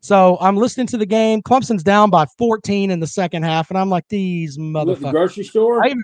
So 0.00 0.36
I'm 0.40 0.56
listening 0.56 0.86
to 0.88 0.98
the 0.98 1.06
game. 1.06 1.40
Clemson's 1.42 1.82
down 1.82 2.10
by 2.10 2.26
14 2.38 2.90
in 2.90 3.00
the 3.00 3.06
second 3.06 3.42
half, 3.42 3.70
and 3.70 3.78
I'm 3.78 3.88
like, 3.88 4.04
these 4.08 4.56
to 4.56 4.62
the 4.84 5.10
grocery 5.10 5.44
store. 5.44 5.84
I- 5.84 5.94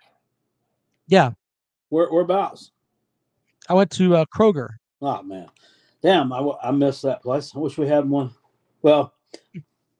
Yeah, 1.06 1.32
Where 1.90 2.08
whereabouts? 2.10 2.72
I 3.68 3.74
went 3.74 3.90
to 3.92 4.16
uh, 4.16 4.24
Kroger. 4.34 4.68
Oh 5.02 5.22
man, 5.22 5.48
damn! 6.02 6.32
I, 6.32 6.40
I 6.62 6.70
missed 6.70 7.02
that 7.02 7.22
place. 7.22 7.52
I 7.54 7.58
wish 7.58 7.78
we 7.78 7.86
had 7.86 8.08
one. 8.08 8.30
Well, 8.82 9.12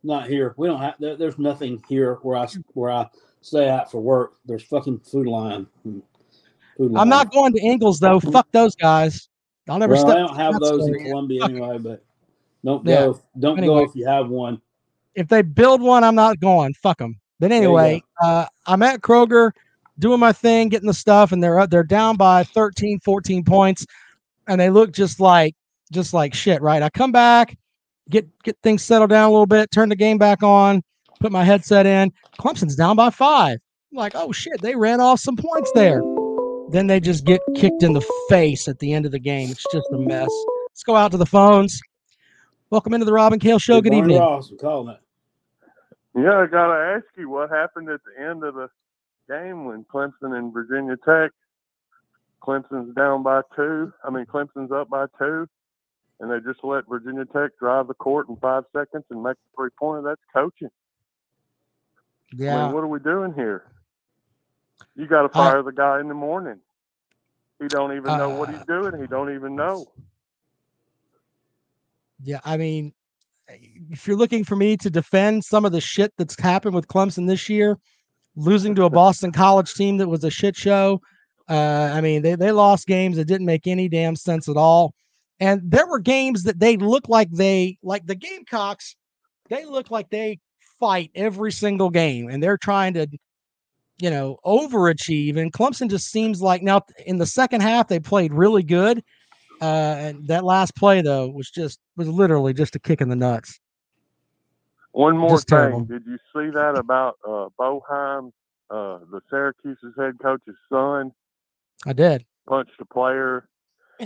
not 0.03 0.27
here. 0.29 0.55
We 0.57 0.69
don't 0.69 0.81
have. 0.81 0.95
There, 0.99 1.17
there's 1.17 1.39
nothing 1.39 1.83
here 1.89 2.15
where 2.23 2.37
I 2.37 2.49
where 2.75 2.91
I 2.91 3.09
stay 3.43 3.69
at 3.69 3.91
for 3.91 4.01
work. 4.01 4.35
There's 4.47 4.63
fucking 4.63 5.01
Food 5.01 5.27
Lion. 5.27 5.67
Food 6.77 6.93
I'm 6.97 7.09
not 7.09 7.33
going 7.33 7.53
to 7.53 7.61
Ingles 7.61 7.99
though. 7.99 8.21
Fuck 8.21 8.49
those 8.53 8.75
guys. 8.77 9.29
I'll 9.69 9.79
never 9.79 9.95
Well, 9.95 10.03
step. 10.07 10.17
I 10.17 10.21
don't 10.21 10.37
have 10.37 10.61
those 10.61 10.87
in. 10.89 10.95
Columbia 11.05 11.45
anyway. 11.45 11.79
But 11.79 12.03
don't 12.65 12.87
Yeah. 12.87 13.07
go. 13.07 13.21
Don't 13.39 13.59
Anyway. 13.59 13.85
go 13.85 13.89
if 13.91 13.95
you 13.95 14.07
have 14.07 14.29
one. 14.29 14.61
if 15.17 15.27
they 15.29 15.43
build 15.43 15.83
one, 15.83 16.05
I'm 16.05 16.15
not 16.15 16.39
going. 16.41 16.73
Fuck 16.75 16.99
them. 16.99 17.19
But 17.41 17.51
anyway, 17.53 18.03
uh, 18.23 18.47
I'm 18.67 18.83
at 18.83 19.01
Kroger 19.01 19.51
doing 19.99 20.21
my 20.21 20.33
thing, 20.33 20.69
getting 20.69 20.87
the 20.87 20.95
stuff, 20.95 21.33
and 21.33 21.43
they're 21.43 21.67
they're 21.67 21.83
down 21.83 22.17
by 22.17 22.45
13, 22.45 23.01
14 23.01 23.45
points, 23.45 23.85
and 24.47 24.61
they 24.61 24.71
look 24.71 24.93
just 24.93 25.21
like 25.21 25.55
just 25.93 26.15
like 26.15 26.33
shit. 26.33 26.63
Right? 26.63 26.83
I 26.83 26.91
come 26.91 27.13
back, 27.13 27.59
get 28.11 28.27
get 28.43 28.57
things 28.63 28.83
settled 28.83 29.11
down 29.11 29.29
a 29.29 29.33
little 29.33 29.47
bit, 29.47 29.71
turn 29.71 29.89
the 29.89 29.97
game 29.97 30.19
back 30.19 30.43
on, 30.43 30.83
put 31.21 31.33
my 31.33 31.45
headset 31.45 31.87
in. 31.87 32.13
Clemson's 32.39 32.77
down 32.77 32.97
by 32.97 33.11
five. 33.11 33.59
I'm 33.93 33.99
like, 33.99 34.13
oh 34.15 34.33
shit, 34.33 34.61
they 34.61 34.75
ran 34.77 35.01
off 35.01 35.21
some 35.21 35.37
points 35.37 35.71
there. 35.75 36.03
Then 36.71 36.87
they 36.87 37.01
just 37.01 37.25
get 37.25 37.41
kicked 37.57 37.83
in 37.83 37.95
the 37.95 38.07
face 38.29 38.69
at 38.69 38.79
the 38.79 38.93
end 38.93 39.07
of 39.07 39.13
the 39.13 39.19
game. 39.19 39.51
It's 39.51 39.65
just 39.73 39.87
a 39.93 39.99
mess. 39.99 40.31
Let's 40.69 40.85
go 40.85 40.95
out 40.95 41.11
to 41.13 41.17
the 41.17 41.27
phones. 41.27 41.81
Welcome 42.71 42.95
into 42.95 43.07
the 43.07 43.13
Rob 43.13 43.33
and 43.33 43.43
Kale 43.43 43.59
Show. 43.59 43.81
Good 43.81 43.91
Barney 43.91 43.99
evening. 43.99 44.19
Ross, 44.21 44.51
we 44.51 44.57
calling 44.57 44.95
it. 44.95 45.01
Yeah, 46.15 46.39
I 46.39 46.47
gotta 46.47 46.97
ask 46.97 47.07
you 47.17 47.29
what 47.29 47.51
happened 47.51 47.89
at 47.89 48.01
the 48.05 48.23
end 48.23 48.45
of 48.45 48.55
the 48.55 48.69
game 49.29 49.65
when 49.65 49.85
Clemson 49.85 50.37
and 50.37 50.53
Virginia 50.53 50.97
Tech. 51.05 51.31
Clemson's 52.43 52.95
down 52.95 53.23
by 53.23 53.43
two. 53.55 53.93
I 54.05 54.11
mean, 54.11 54.27
Clemson's 54.27 54.73
up 54.73 54.89
by 54.89 55.07
two, 55.19 55.47
and 56.21 56.31
they 56.31 56.39
just 56.41 56.63
let 56.63 56.85
Virginia 56.89 57.25
Tech 57.25 57.53
drive 57.59 57.89
the 57.89 57.95
court 57.95 58.29
in 58.29 58.37
five 58.37 58.65
seconds 58.73 59.05
and 59.11 59.23
make 59.23 59.37
the 59.37 59.57
three 59.57 59.71
pointer. 59.79 60.03
That's 60.03 60.21
coaching. 60.35 60.69
I 62.33 62.37
Yeah. 62.37 62.65
mean, 62.67 62.75
what 62.75 62.85
are 62.85 62.89
we 62.89 63.01
doing 63.01 63.33
here? 63.35 63.65
You 64.95 65.07
got 65.07 65.23
to 65.23 65.39
I- 65.39 65.51
fire 65.51 65.63
the 65.63 65.73
guy 65.73 66.01
in 66.01 66.09
the 66.09 66.15
morning. 66.15 66.61
He 67.59 67.69
don't 67.69 67.93
even 67.97 68.17
know 68.17 68.31
what 68.39 68.49
he's 68.49 68.61
Uh, 68.61 68.65
doing. 68.65 69.01
He 69.01 69.07
don't 69.07 69.35
even 69.35 69.55
know. 69.55 69.87
Yeah, 72.23 72.41
I 72.45 72.57
mean, 72.57 72.93
if 73.49 74.07
you're 74.07 74.17
looking 74.17 74.45
for 74.45 74.57
me 74.57 74.77
to 74.79 74.91
defend 74.91 75.45
some 75.45 75.65
of 75.65 75.73
the 75.73 75.81
shit 75.81 76.13
that's 76.17 76.39
happened 76.41 76.75
with 76.75 76.87
Clemson 76.87 77.27
this 77.27 77.49
year, 77.49 77.79
losing 78.37 78.75
to 78.77 78.85
a 78.85 78.91
Boston 78.91 79.33
College 79.33 79.75
team 79.75 79.99
that 79.99 80.09
was 80.09 80.25
a 80.25 80.31
shit 80.31 80.57
show. 80.57 81.01
Uh, 81.49 81.91
I 81.93 82.01
mean, 82.01 82.23
they, 82.23 82.35
they 82.35 82.53
lost 82.53 82.87
games 82.87 83.17
that 83.17 83.25
didn't 83.25 83.47
make 83.47 83.67
any 83.67 83.89
damn 83.89 84.17
sense 84.17 84.49
at 84.49 84.57
all. 84.57 84.95
And 85.41 85.63
there 85.65 85.87
were 85.87 85.99
games 85.99 86.43
that 86.45 86.61
they 86.61 86.77
look 86.77 87.09
like 87.09 87.31
they, 87.33 87.79
like 87.83 88.07
the 88.07 88.15
Gamecocks, 88.15 88.95
they 89.49 89.65
look 89.65 89.91
like 89.91 90.11
they 90.11 90.39
fight 90.79 91.11
every 91.15 91.51
single 91.53 91.91
game 91.91 92.29
and 92.29 92.43
they're 92.43 92.59
trying 92.59 92.95
to, 92.95 93.07
you 93.99 94.11
know, 94.11 94.39
overachieve. 94.45 95.39
And 95.39 95.53
Clemson 95.53 95.89
just 95.89 96.11
seems 96.11 96.41
like 96.43 96.63
now 96.63 96.83
in 97.07 97.19
the 97.19 97.27
second 97.27 97.63
half, 97.63 97.89
they 97.89 97.99
played 98.01 98.33
really 98.33 98.63
good. 98.63 99.03
Uh, 99.63 99.97
and 99.99 100.27
that 100.27 100.45
last 100.45 100.75
play 100.75 101.03
though 101.03 101.29
was 101.29 101.51
just 101.51 101.79
was 101.97 102.09
literally 102.09 102.55
just 102.55 102.77
a 102.77 102.79
kick 102.79 103.01
in 103.03 103.09
the 103.11 103.17
nuts. 103.17 103.61
One 104.93 105.17
more 105.19 105.37
Just 105.37 105.49
thing. 105.49 105.57
terrible. 105.59 105.81
Did 105.85 106.03
you 106.07 106.17
see 106.35 106.51
that 106.51 106.77
about 106.77 107.19
uh, 107.27 107.49
Boeheim, 107.59 108.33
uh, 108.71 108.99
the 109.11 109.21
Syracuse's 109.31 109.95
head 109.99 110.15
coach's 110.21 110.57
son? 110.71 111.13
I 111.87 111.93
did. 111.93 112.25
punched 112.49 112.73
a 112.81 112.85
player, 112.85 113.49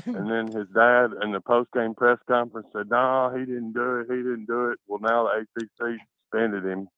and 0.07 0.31
then 0.31 0.47
his 0.47 0.69
dad 0.75 1.11
in 1.23 1.33
the 1.33 1.41
post 1.41 1.71
game 1.73 1.95
press 1.95 2.19
conference 2.27 2.67
said, 2.73 2.91
"No, 2.91 3.33
he 3.35 3.45
didn't 3.45 3.73
do 3.73 4.01
it. 4.01 4.07
He 4.11 4.17
didn't 4.17 4.47
do 4.47 4.71
it." 4.71 4.79
Well, 4.87 5.01
now 5.01 5.25
the 5.25 5.47
ACC 5.61 5.99
suspended 6.33 6.65
him, 6.65 6.89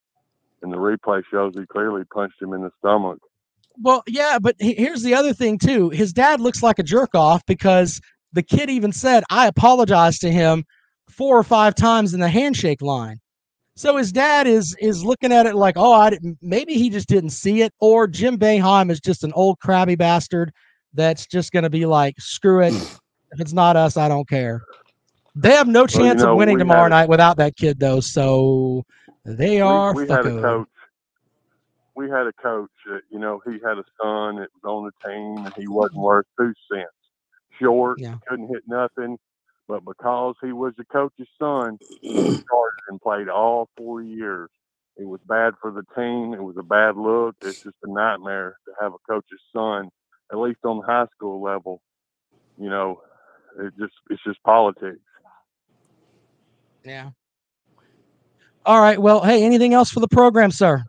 and 0.62 0.72
the 0.72 0.76
replay 0.76 1.22
shows 1.30 1.54
he 1.56 1.66
clearly 1.66 2.04
punched 2.12 2.40
him 2.40 2.52
in 2.52 2.62
the 2.62 2.70
stomach. 2.78 3.18
Well, 3.82 4.02
yeah, 4.06 4.38
but 4.40 4.56
he- 4.58 4.74
here's 4.74 5.02
the 5.02 5.14
other 5.14 5.32
thing 5.32 5.58
too. 5.58 5.90
His 5.90 6.12
dad 6.12 6.40
looks 6.40 6.62
like 6.62 6.78
a 6.78 6.82
jerk 6.82 7.14
off 7.14 7.44
because 7.46 8.00
the 8.32 8.42
kid 8.42 8.70
even 8.70 8.92
said, 8.92 9.24
"I 9.30 9.46
apologized 9.46 10.20
to 10.22 10.32
him 10.32 10.64
four 11.08 11.38
or 11.38 11.44
five 11.44 11.74
times 11.74 12.14
in 12.14 12.20
the 12.20 12.28
handshake 12.28 12.80
line." 12.82 13.20
So 13.76 13.98
his 13.98 14.10
dad 14.10 14.46
is 14.46 14.74
is 14.80 15.04
looking 15.04 15.32
at 15.32 15.44
it 15.44 15.54
like, 15.54 15.74
"Oh, 15.76 15.92
I 15.92 16.08
didn't, 16.10 16.38
maybe 16.40 16.74
he 16.74 16.88
just 16.88 17.08
didn't 17.08 17.30
see 17.30 17.60
it," 17.60 17.74
or 17.78 18.06
Jim 18.06 18.38
Boeheim 18.38 18.90
is 18.90 19.00
just 19.00 19.22
an 19.22 19.32
old 19.34 19.58
crabby 19.60 19.96
bastard 19.96 20.52
that's 20.94 21.26
just 21.26 21.52
going 21.52 21.64
to 21.64 21.70
be 21.70 21.86
like, 21.86 22.14
"Screw 22.18 22.62
it, 22.62 22.72
mm. 22.72 22.98
if 23.32 23.40
it's 23.40 23.52
not 23.52 23.76
us, 23.76 23.96
I 23.96 24.08
don't 24.08 24.28
care." 24.28 24.62
They 25.34 25.50
have 25.50 25.68
no 25.68 25.82
you 25.82 25.88
chance 25.88 26.22
know, 26.22 26.32
of 26.32 26.38
winning 26.38 26.58
tomorrow 26.58 26.88
night 26.88 27.08
without 27.08 27.36
that 27.36 27.56
kid, 27.56 27.78
though. 27.78 28.00
So 28.00 28.84
they 29.24 29.60
are. 29.60 29.94
we, 29.94 30.04
we 30.04 30.08
had 30.08 30.26
a 30.26 30.40
coach. 30.40 30.68
We 31.94 32.10
had 32.10 32.26
a 32.26 32.32
coach 32.32 32.70
that 32.86 33.02
you 33.10 33.18
know 33.18 33.40
he 33.44 33.52
had 33.52 33.78
a 33.78 33.84
son 34.00 34.36
that 34.36 34.48
was 34.62 34.64
on 34.64 34.84
the 34.84 35.08
team, 35.08 35.44
and 35.44 35.54
he 35.56 35.68
wasn't 35.68 36.00
worth 36.00 36.26
two 36.38 36.52
cents. 36.72 36.90
Short, 37.60 38.00
Yeah. 38.00 38.16
couldn't 38.26 38.48
hit 38.48 38.64
nothing, 38.66 39.18
but 39.68 39.84
because 39.84 40.34
he 40.42 40.52
was 40.52 40.74
the 40.76 40.84
coach's 40.84 41.28
son, 41.38 41.78
he 42.00 42.14
started 42.34 42.80
and 42.88 43.00
played 43.00 43.28
all 43.28 43.68
four 43.76 44.02
years. 44.02 44.50
It 44.96 45.06
was 45.06 45.20
bad 45.26 45.54
for 45.60 45.70
the 45.70 45.84
team. 45.94 46.32
It 46.34 46.42
was 46.42 46.56
a 46.58 46.62
bad 46.62 46.96
look. 46.96 47.36
It's 47.42 47.62
just 47.62 47.76
a 47.82 47.90
nightmare 47.90 48.56
to 48.66 48.72
have 48.80 48.92
a 48.94 48.98
coach's 49.10 49.40
son, 49.54 49.90
at 50.32 50.38
least 50.38 50.58
on 50.64 50.78
the 50.80 50.86
high 50.86 51.06
school 51.14 51.40
level. 51.42 51.82
You 52.58 52.70
know, 52.70 53.00
it 53.58 53.72
just 53.78 53.92
it's 54.10 54.22
just 54.24 54.42
politics. 54.42 54.98
Yeah. 56.84 57.10
All 58.64 58.80
right. 58.80 59.00
Well, 59.00 59.22
hey, 59.22 59.44
anything 59.44 59.74
else 59.74 59.90
for 59.90 60.00
the 60.00 60.08
program, 60.08 60.50
sir? 60.50 60.82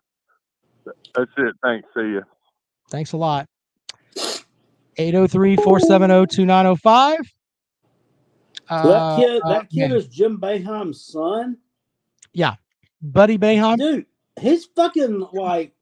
That's 0.86 1.32
it. 1.38 1.56
Thanks. 1.64 1.88
See 1.96 2.02
you. 2.02 2.24
Thanks 2.90 3.12
a 3.14 3.18
lot. 3.18 3.48
803-470-2905. 4.98 7.18
So 7.18 7.26
that 8.70 8.70
Uh, 8.70 9.18
kid, 9.18 9.42
uh, 9.44 9.50
that 9.50 9.70
kid 9.70 9.92
yeah. 9.92 9.96
is 9.96 10.08
Jim 10.08 10.40
Boeheim's 10.40 11.06
son. 11.06 11.58
Yeah. 12.34 12.56
Buddy 13.02 13.38
Boeheim. 13.38 13.78
Dude, 13.78 14.06
he's 14.40 14.66
fucking 14.76 15.28
like, 15.34 15.74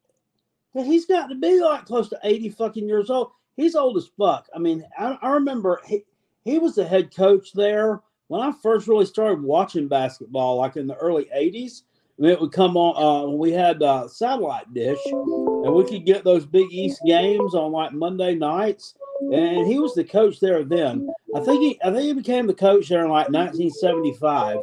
he's 0.74 1.06
got 1.06 1.28
to 1.28 1.36
be 1.36 1.62
like 1.62 1.86
close 1.86 2.10
to 2.10 2.20
80 2.24 2.50
fucking 2.50 2.88
years 2.88 3.10
old. 3.10 3.32
He's 3.56 3.76
old 3.76 3.98
as 3.98 4.08
fuck. 4.18 4.48
I 4.56 4.60
mean, 4.60 4.84
I, 4.98 5.18
I 5.22 5.30
remember 5.32 5.82
he, 5.86 6.04
he 6.44 6.60
was 6.60 6.76
the 6.76 6.86
head 6.86 7.16
coach 7.16 7.54
there 7.54 8.02
when 8.28 8.42
I 8.42 8.52
first 8.62 8.88
really 8.88 9.06
started 9.06 9.42
watching 9.42 9.88
basketball, 9.88 10.58
like 10.58 10.76
in 10.78 10.88
the 10.88 10.96
early 10.98 11.26
80s. 11.36 11.84
I 12.18 12.22
mean, 12.22 12.32
it 12.32 12.40
would 12.42 12.52
come 12.52 12.78
on 12.78 12.96
uh, 12.96 13.28
when 13.28 13.38
we 13.38 13.52
had 13.52 13.82
uh, 13.84 14.08
satellite 14.08 14.74
dish, 14.74 15.00
and 15.06 15.74
we 15.74 15.84
could 15.84 16.06
get 16.06 16.24
those 16.24 16.46
Big 16.46 16.68
East 16.72 17.02
games 17.06 17.54
on 17.56 17.72
like 17.72 17.92
Monday 17.94 18.36
nights. 18.36 18.96
And 19.34 19.66
he 19.68 19.80
was 19.80 19.94
the 19.96 20.04
coach 20.04 20.40
there 20.40 20.64
then. 20.64 21.10
I 21.36 21.40
think 21.42 21.62
he, 21.62 21.80
I 21.84 21.92
think 21.92 22.04
he 22.04 22.14
became 22.14 22.48
the 22.48 22.54
coach 22.54 22.90
there 22.90 23.04
in 23.04 23.10
like 23.12 23.30
1975. 23.30 24.60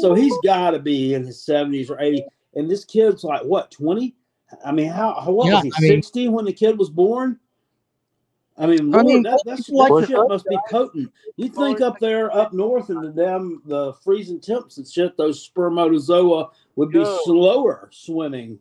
So 0.00 0.14
he's 0.14 0.34
got 0.44 0.72
to 0.72 0.78
be 0.78 1.14
in 1.14 1.24
his 1.24 1.38
70s 1.38 1.90
or 1.90 1.96
80s. 1.96 2.24
and 2.54 2.70
this 2.70 2.84
kid's 2.84 3.22
like 3.24 3.42
what 3.42 3.70
twenty? 3.70 4.14
I 4.64 4.70
mean, 4.72 4.88
how, 4.88 5.14
how 5.20 5.32
what 5.32 5.46
Yeah, 5.48 5.54
was 5.54 5.62
he 5.64 5.72
I 5.76 5.80
mean- 5.80 5.90
sixty 6.02 6.28
when 6.28 6.44
the 6.44 6.52
kid 6.52 6.78
was 6.78 6.90
born? 6.90 7.38
I 8.58 8.66
mean, 8.66 8.94
I 8.94 9.02
mean, 9.02 9.22
that, 9.24 9.42
that's, 9.44 9.68
like 9.68 9.90
that 9.92 10.00
the- 10.02 10.06
shit 10.06 10.28
must 10.28 10.46
be 10.48 10.58
potent. 10.70 11.12
You 11.36 11.48
think 11.50 11.80
up 11.82 11.98
there, 11.98 12.34
up 12.34 12.52
north 12.54 12.88
in 12.88 13.00
the 13.00 13.10
damn 13.10 13.60
the 13.66 13.92
freezing 14.02 14.40
temps 14.40 14.78
and 14.78 14.88
shit, 14.88 15.16
those 15.18 15.42
spermatozoa 15.42 16.48
would 16.76 16.90
be 16.90 17.00
Yo. 17.00 17.18
slower 17.24 17.90
swimming. 17.92 18.58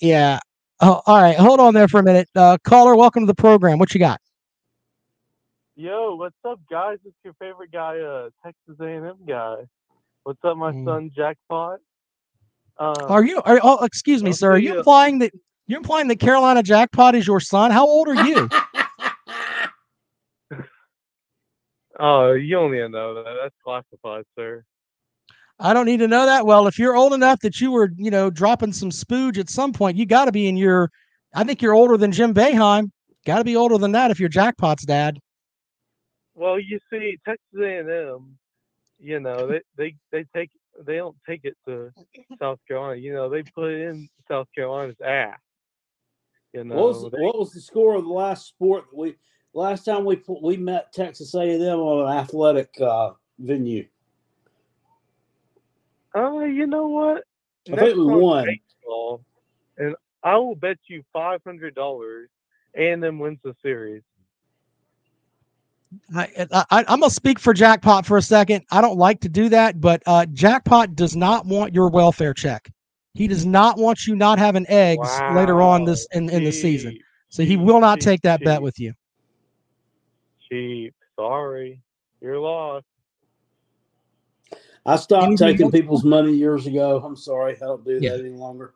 Yeah. 0.00 0.40
Oh, 0.80 1.00
all 1.06 1.20
right. 1.22 1.36
Hold 1.36 1.60
on 1.60 1.74
there 1.74 1.86
for 1.88 2.00
a 2.00 2.02
minute. 2.02 2.28
Uh, 2.34 2.58
caller, 2.64 2.96
welcome 2.96 3.22
to 3.22 3.26
the 3.26 3.34
program. 3.34 3.78
What 3.78 3.94
you 3.94 4.00
got? 4.00 4.20
Yo, 5.76 6.16
what's 6.16 6.34
up, 6.44 6.58
guys? 6.68 6.98
It's 7.04 7.14
your 7.24 7.34
favorite 7.34 7.70
guy, 7.70 7.98
uh, 8.00 8.30
Texas 8.44 8.74
A&M 8.80 9.14
guy. 9.26 9.56
What's 10.24 10.44
up, 10.44 10.56
my 10.56 10.72
Mm. 10.72 10.84
son, 10.84 11.10
Jackpot? 11.14 11.78
Um, 12.78 12.94
Are 13.08 13.24
you? 13.24 13.40
Are, 13.44 13.60
oh, 13.62 13.84
excuse 13.84 14.22
me, 14.22 14.32
sir. 14.32 14.52
Are 14.52 14.58
you 14.58 14.72
you- 14.72 14.78
implying 14.78 15.20
that 15.20 15.32
you're 15.68 15.78
implying 15.78 16.08
that 16.08 16.18
Carolina 16.18 16.62
Jackpot 16.62 17.14
is 17.14 17.26
your 17.26 17.40
son? 17.40 17.70
How 17.70 17.86
old 17.86 18.08
are 18.08 18.26
you? 18.26 18.48
oh, 21.98 22.32
you 22.32 22.54
don't 22.54 22.74
even 22.74 22.92
know 22.92 23.14
that. 23.14 23.24
That's 23.42 23.54
classified, 23.64 24.24
sir. 24.36 24.64
I 25.60 25.74
don't 25.74 25.86
need 25.86 25.98
to 25.98 26.08
know 26.08 26.24
that. 26.26 26.46
Well, 26.46 26.66
if 26.68 26.78
you're 26.78 26.94
old 26.96 27.12
enough 27.12 27.40
that 27.40 27.60
you 27.60 27.72
were, 27.72 27.90
you 27.96 28.10
know, 28.10 28.30
dropping 28.30 28.72
some 28.72 28.90
spooge 28.90 29.38
at 29.38 29.50
some 29.50 29.72
point, 29.72 29.96
you 29.96 30.06
got 30.06 30.26
to 30.26 30.32
be 30.32 30.48
in 30.48 30.56
your. 30.56 30.90
I 31.34 31.44
think 31.44 31.60
you're 31.60 31.74
older 31.74 31.96
than 31.96 32.12
Jim 32.12 32.32
Boeheim. 32.32 32.90
Got 33.26 33.38
to 33.38 33.44
be 33.44 33.56
older 33.56 33.76
than 33.76 33.92
that 33.92 34.10
if 34.10 34.20
you're 34.20 34.28
Jackpot's 34.28 34.84
dad. 34.86 35.18
Well, 36.34 36.60
you 36.60 36.78
see, 36.90 37.18
Texas 37.26 37.44
A&M, 37.60 38.38
you 39.00 39.18
know, 39.18 39.48
they, 39.48 39.60
they, 39.76 39.94
they 40.12 40.24
take 40.34 40.50
they 40.86 40.96
don't 40.96 41.16
take 41.28 41.40
it 41.42 41.56
to 41.66 41.92
South 42.38 42.60
Carolina. 42.68 43.00
You 43.00 43.12
know, 43.12 43.28
they 43.28 43.42
put 43.42 43.72
it 43.72 43.80
in 43.88 44.08
South 44.28 44.46
Carolina's 44.54 44.94
ass. 45.04 45.36
You 46.52 46.62
know, 46.62 46.76
What 46.76 46.84
was 46.86 47.02
they- 47.12 47.18
what 47.20 47.38
was 47.38 47.50
the 47.52 47.60
score 47.60 47.96
of 47.96 48.04
the 48.04 48.12
last 48.12 48.46
sport 48.46 48.84
that 48.90 48.96
we 48.96 49.16
last 49.58 49.84
time 49.84 50.04
we 50.04 50.16
put, 50.16 50.42
we 50.42 50.56
met 50.56 50.92
Texas 50.92 51.34
A 51.34 51.40
and 51.40 51.62
M 51.62 51.78
on 51.78 52.10
an 52.10 52.18
athletic 52.18 52.70
uh, 52.80 53.10
venue? 53.38 53.86
Oh, 56.14 56.44
you 56.44 56.66
know 56.66 56.88
what? 56.88 57.24
I 57.72 57.76
think 57.76 57.98
we 57.98 58.06
won. 58.06 58.46
baseball, 58.46 59.22
and 59.76 59.94
I 60.24 60.36
will 60.36 60.54
bet 60.54 60.78
you 60.88 61.02
five 61.12 61.40
hundred 61.44 61.74
dollars, 61.74 62.30
and 62.74 63.02
then 63.02 63.18
wins 63.18 63.38
the 63.44 63.54
series. 63.62 64.02
I, 66.14 66.28
I, 66.52 66.64
I- 66.70 66.84
I'm 66.88 67.00
gonna 67.00 67.10
speak 67.10 67.38
for 67.38 67.52
Jackpot 67.52 68.06
for 68.06 68.16
a 68.16 68.22
second. 68.22 68.64
I 68.70 68.80
don't 68.80 68.98
like 68.98 69.20
to 69.20 69.28
do 69.28 69.48
that, 69.50 69.80
but 69.80 70.02
uh, 70.06 70.26
Jackpot 70.26 70.94
does 70.94 71.16
not 71.16 71.46
want 71.46 71.74
your 71.74 71.90
welfare 71.90 72.34
check. 72.34 72.70
He 73.14 73.26
does 73.26 73.44
not 73.44 73.78
want 73.78 74.06
you 74.06 74.14
not 74.16 74.38
having 74.38 74.66
eggs 74.68 75.22
later 75.28 75.60
on 75.60 75.84
this 75.84 76.06
in, 76.12 76.30
in 76.30 76.44
the 76.44 76.52
season. 76.52 76.98
So 77.30 77.42
he 77.42 77.56
will 77.56 77.80
not 77.80 78.00
take 78.00 78.22
that 78.22 78.44
bet 78.44 78.62
with 78.62 78.78
you. 78.78 78.92
Cheap. 80.48 80.94
Sorry, 81.18 81.80
you're 82.20 82.38
lost. 82.38 82.86
I 84.86 84.96
stopped 84.96 85.26
Anything 85.26 85.48
taking 85.48 85.64
else? 85.66 85.72
people's 85.72 86.04
money 86.04 86.32
years 86.32 86.66
ago. 86.66 87.02
I'm 87.04 87.16
sorry, 87.16 87.56
I 87.56 87.66
don't 87.66 87.84
do 87.84 87.98
Yeah. 88.00 88.12
that 88.16 88.20
any 88.20 88.30
longer. 88.34 88.74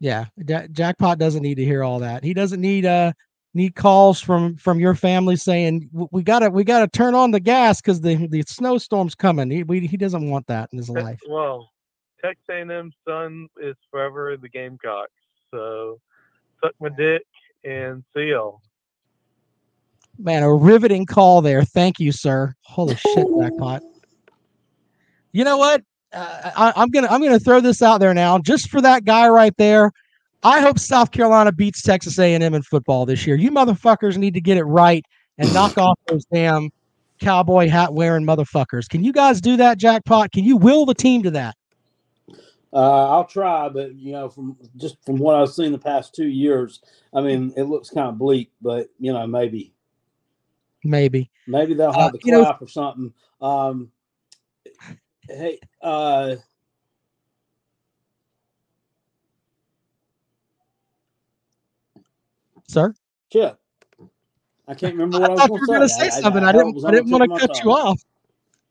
Yeah, 0.00 0.26
Ja- 0.46 0.66
Jackpot 0.68 1.18
doesn't 1.18 1.42
need 1.42 1.56
to 1.56 1.64
hear 1.64 1.82
all 1.84 1.98
that. 2.00 2.24
He 2.24 2.34
doesn't 2.34 2.60
need 2.60 2.86
uh 2.86 3.12
need 3.54 3.74
calls 3.74 4.20
from 4.20 4.56
from 4.56 4.78
your 4.78 4.94
family 4.94 5.36
saying 5.36 5.88
we 6.12 6.22
gotta 6.22 6.50
we 6.50 6.64
gotta 6.64 6.86
turn 6.88 7.14
on 7.14 7.30
the 7.30 7.40
gas 7.40 7.80
because 7.80 8.00
the 8.00 8.26
the 8.28 8.42
snowstorm's 8.46 9.14
coming. 9.14 9.50
He 9.50 9.62
we, 9.64 9.86
he 9.86 9.96
doesn't 9.96 10.28
want 10.30 10.46
that 10.46 10.68
in 10.72 10.78
his 10.78 10.88
life. 10.90 11.20
Well, 11.28 11.70
Texas 12.24 12.44
A&M's 12.50 12.94
son 13.06 13.48
is 13.60 13.76
forever 13.90 14.36
the 14.36 14.48
Gamecocks. 14.48 15.12
So 15.52 16.00
suck 16.62 16.72
my 16.80 16.88
dick 16.90 17.22
and 17.64 18.04
see 18.14 18.28
y'all. 18.30 18.60
Man, 20.18 20.42
a 20.42 20.52
riveting 20.52 21.06
call 21.06 21.42
there. 21.42 21.62
Thank 21.62 22.00
you, 22.00 22.12
sir. 22.12 22.54
Holy 22.62 22.96
shit, 22.96 23.26
Jackpot. 23.40 23.82
You 25.32 25.44
know 25.44 25.58
what? 25.58 25.82
Uh, 26.10 26.50
I, 26.56 26.72
I'm 26.74 26.88
gonna 26.88 27.06
I'm 27.08 27.22
gonna 27.22 27.38
throw 27.38 27.60
this 27.60 27.82
out 27.82 28.00
there 28.00 28.14
now, 28.14 28.38
just 28.38 28.70
for 28.70 28.80
that 28.80 29.04
guy 29.04 29.28
right 29.28 29.54
there. 29.58 29.92
I 30.42 30.60
hope 30.62 30.78
South 30.78 31.10
Carolina 31.10 31.52
beats 31.52 31.82
Texas 31.82 32.18
A&M 32.18 32.42
in 32.42 32.62
football 32.62 33.04
this 33.04 33.26
year. 33.26 33.36
You 33.36 33.50
motherfuckers 33.50 34.16
need 34.16 34.32
to 34.34 34.40
get 34.40 34.56
it 34.56 34.64
right 34.64 35.04
and 35.36 35.52
knock 35.52 35.76
off 35.76 35.98
those 36.06 36.24
damn 36.32 36.70
cowboy 37.20 37.68
hat 37.68 37.92
wearing 37.92 38.24
motherfuckers. 38.24 38.88
Can 38.88 39.04
you 39.04 39.12
guys 39.12 39.40
do 39.40 39.56
that, 39.58 39.78
Jackpot? 39.78 40.32
Can 40.32 40.44
you 40.44 40.56
will 40.56 40.86
the 40.86 40.94
team 40.94 41.22
to 41.24 41.30
that? 41.32 41.56
Uh, 42.72 43.10
I'll 43.10 43.24
try, 43.24 43.68
but 43.68 43.94
you 43.94 44.12
know, 44.12 44.28
from 44.28 44.56
just 44.76 44.96
from 45.04 45.18
what 45.18 45.36
I've 45.36 45.50
seen 45.50 45.72
the 45.72 45.78
past 45.78 46.14
two 46.14 46.28
years, 46.28 46.80
I 47.14 47.20
mean, 47.20 47.52
it 47.56 47.64
looks 47.64 47.90
kind 47.90 48.08
of 48.08 48.18
bleak. 48.18 48.50
But 48.60 48.88
you 48.98 49.12
know, 49.12 49.26
maybe 49.26 49.72
Maybe. 50.88 51.30
maybe 51.46 51.74
they'll 51.74 51.90
Uh, 51.90 51.98
have 52.04 52.12
the 52.12 52.30
know- 52.30 52.44
clap 52.44 52.62
or 52.62 52.66
something. 52.68 53.12
Um, 53.42 53.92
hey, 55.28 55.60
uh, 55.82 56.36
Sir, 62.66 62.94
shit, 63.32 63.56
I 64.66 64.74
can't 64.74 64.94
remember 64.94 65.16
I 65.16 65.20
what 65.20 65.30
I, 65.30 65.36
thought 65.36 65.48
you 65.48 65.52
was 65.54 65.60
were 65.62 65.66
going 65.66 65.80
to 65.80 65.88
say 65.88 66.10
something. 66.10 66.44
I, 66.44 66.52
didn't. 66.52 66.84
I 66.84 66.90
didn't 66.90 67.10
want 67.10 67.24
to 67.32 67.46
cut 67.46 67.64
you 67.64 67.70
off. 67.70 68.02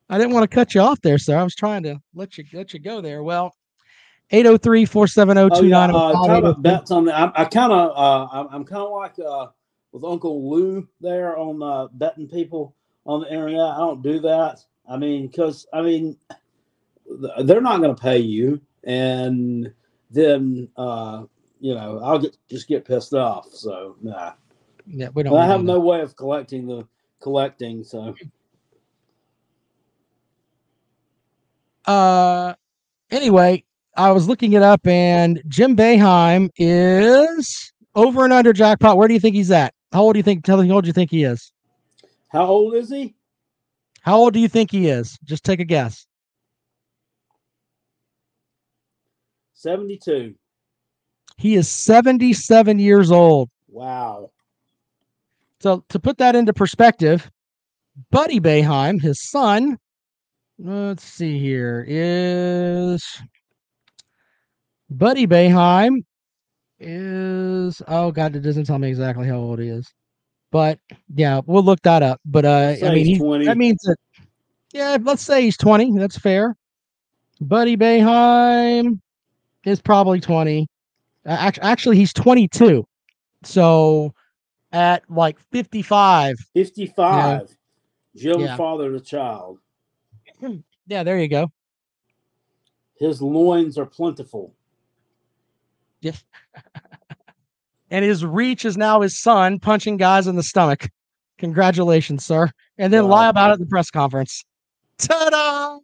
I 0.10 0.18
didn't 0.18 0.34
want 0.34 0.44
to 0.50 0.54
cut 0.56 0.76
you 0.76 0.82
off 0.82 1.02
there, 1.02 1.18
sir. 1.18 1.36
I 1.38 1.44
was 1.44 1.56
trying 1.56 1.84
to 1.84 2.00
let 2.14 2.38
you 2.38 2.44
let 2.54 2.74
you 2.74 2.80
go 2.80 3.02
there. 3.02 3.24
Well, 3.24 3.56
803 4.30 4.86
470 4.86 5.42
Oh 5.42 5.64
yeah, 5.64 5.80
uh, 5.86 6.12
2905. 6.12 6.62
bets 6.64 6.92
on. 6.92 7.10
I, 7.10 7.32
I 7.36 7.46
kind 7.46 7.74
of, 7.74 7.90
uh, 7.98 8.28
I'm, 8.32 8.48
I'm 8.52 8.64
kind 8.66 8.84
of 8.84 8.92
like 8.92 9.18
uh, 9.20 9.48
with 9.98 10.10
Uncle 10.10 10.50
Lou 10.50 10.88
there 11.02 11.38
on 11.38 11.62
uh, 11.64 11.88
betting 11.94 12.28
people 12.28 12.76
on 13.06 13.22
the 13.22 13.32
internet. 13.32 13.60
I 13.60 13.78
don't 13.78 14.04
do 14.04 14.20
that. 14.20 14.60
I 14.88 14.98
mean, 14.98 15.28
because 15.28 15.66
I 15.74 15.82
mean, 15.82 16.18
they're 17.44 17.62
not 17.62 17.82
going 17.82 17.96
to 17.96 18.02
pay 18.02 18.20
you, 18.20 18.62
and 18.84 19.74
then 20.12 20.70
uh, 20.78 21.24
you 21.60 21.74
know, 21.74 22.00
I'll 22.04 22.20
get 22.20 22.38
just 22.48 22.68
get 22.68 22.86
pissed 22.86 23.14
off. 23.14 23.48
So 23.52 23.96
nah, 24.02 24.34
Yeah, 24.86 25.10
we 25.14 25.24
don't. 25.24 25.36
I 25.36 25.48
have 25.48 25.64
no 25.64 25.80
way 25.80 26.02
of 26.02 26.16
collecting 26.16 26.68
the 26.68 26.88
collecting. 27.20 27.84
So 27.84 28.16
Uh, 31.86 32.54
anyway, 33.12 33.64
I 33.96 34.12
was 34.12 34.28
looking 34.28 34.54
it 34.54 34.62
up, 34.62 34.86
and 34.86 35.42
Jim 35.48 35.76
Boeheim 35.76 36.50
is 36.58 37.72
over 37.96 38.26
and 38.26 38.34
under 38.34 38.52
jackpot. 38.52 38.98
Where 38.98 39.08
do 39.08 39.14
you 39.14 39.22
think 39.22 39.36
he's 39.36 39.52
at? 39.52 39.74
How 39.91 40.02
old 40.02 40.13
do 40.13 40.19
you 40.19 40.23
think? 40.23 40.43
Tell 40.43 40.62
me 40.62 40.67
how 40.67 40.76
old 40.76 40.84
do 40.84 40.88
you 40.89 40.93
think 40.93 41.12
he 41.12 41.23
is? 41.23 41.52
how 42.30 42.45
old 42.45 42.76
is 42.76 42.89
he? 42.89 43.15
How 44.02 44.17
old 44.17 44.34
do 44.34 44.39
you 44.39 44.47
think 44.47 44.71
he 44.71 44.88
is? 44.88 45.17
Just 45.23 45.43
take 45.43 45.60
a 45.60 45.65
guess. 45.65 46.06
Seventy-two. 49.54 50.36
He 51.38 51.56
is 51.56 51.69
77 51.69 52.80
years 52.80 53.12
old. 53.12 53.50
Wow. 53.67 54.32
So 55.60 55.84
to 55.89 56.00
put 56.00 56.17
that 56.17 56.36
into 56.36 56.54
perspective, 56.54 57.30
Buddy 58.12 58.39
Boeheim, 58.39 59.02
his 59.02 59.21
son, 59.30 59.78
let's 60.58 61.04
see 61.04 61.39
here, 61.39 61.86
is 61.88 63.04
Buddy 64.89 65.28
Boeheim 65.28 66.06
is 66.80 67.82
oh 67.88 68.12
god, 68.12 68.36
it 68.36 68.42
doesn't 68.42 68.66
tell 68.66 68.80
me 68.80 68.90
exactly 68.90 69.28
how 69.28 69.38
old 69.38 69.60
he 69.60 69.68
is. 69.68 69.92
But 70.52 70.80
yeah, 71.13 71.42
we'll 71.46 71.63
look 71.63 71.82
that 71.84 72.04
up. 72.04 72.20
But 72.26 72.46
uh 72.46 72.76
I 72.84 72.90
mean 72.94 73.06
he's 73.06 73.18
he, 73.18 73.24
20. 73.24 73.46
that 73.46 73.58
means 73.58 73.80
that 73.84 73.98
yeah, 74.74 74.98
let's 75.02 75.24
say 75.24 75.42
he's 75.44 75.58
20. 75.58 75.98
That's 75.98 76.18
fair. 76.18 76.56
Buddy 77.42 77.78
Boeheim 77.78 79.00
is 79.66 79.82
probably 79.82 80.20
20. 80.20 80.68
Actually, 81.26 81.63
actually 81.63 81.98
he's 81.98 82.13
22. 82.13 82.86
So 83.44 84.13
at 84.72 85.04
like 85.10 85.40
55. 85.52 86.36
55. 86.54 87.58
Jim 88.16 88.40
Yeah. 88.42 88.58
fathered 88.58 88.96
a 88.96 89.00
child. 89.00 89.60
Yeah, 90.90 91.04
there 91.04 91.20
you 91.20 91.28
go. 91.28 91.52
His 92.98 93.22
loins 93.22 93.78
are 93.78 93.86
plentiful. 93.86 94.54
Yes. 96.02 96.24
and 97.90 98.04
his 98.06 98.26
reach 98.26 98.66
is 98.66 98.78
now 98.78 99.02
his 99.02 99.20
son 99.20 99.60
punching 99.60 99.98
guys 99.98 100.28
in 100.28 100.36
the 100.36 100.44
stomach. 100.44 100.90
Congratulations, 101.38 102.26
sir. 102.26 102.50
And 102.78 102.92
then 102.94 103.08
lie 103.08 103.30
about 103.30 103.50
it 103.52 103.54
at 103.54 103.60
the 103.60 103.66
press 103.66 103.90
conference. 103.92 104.44
Ta-da! 104.98 105.80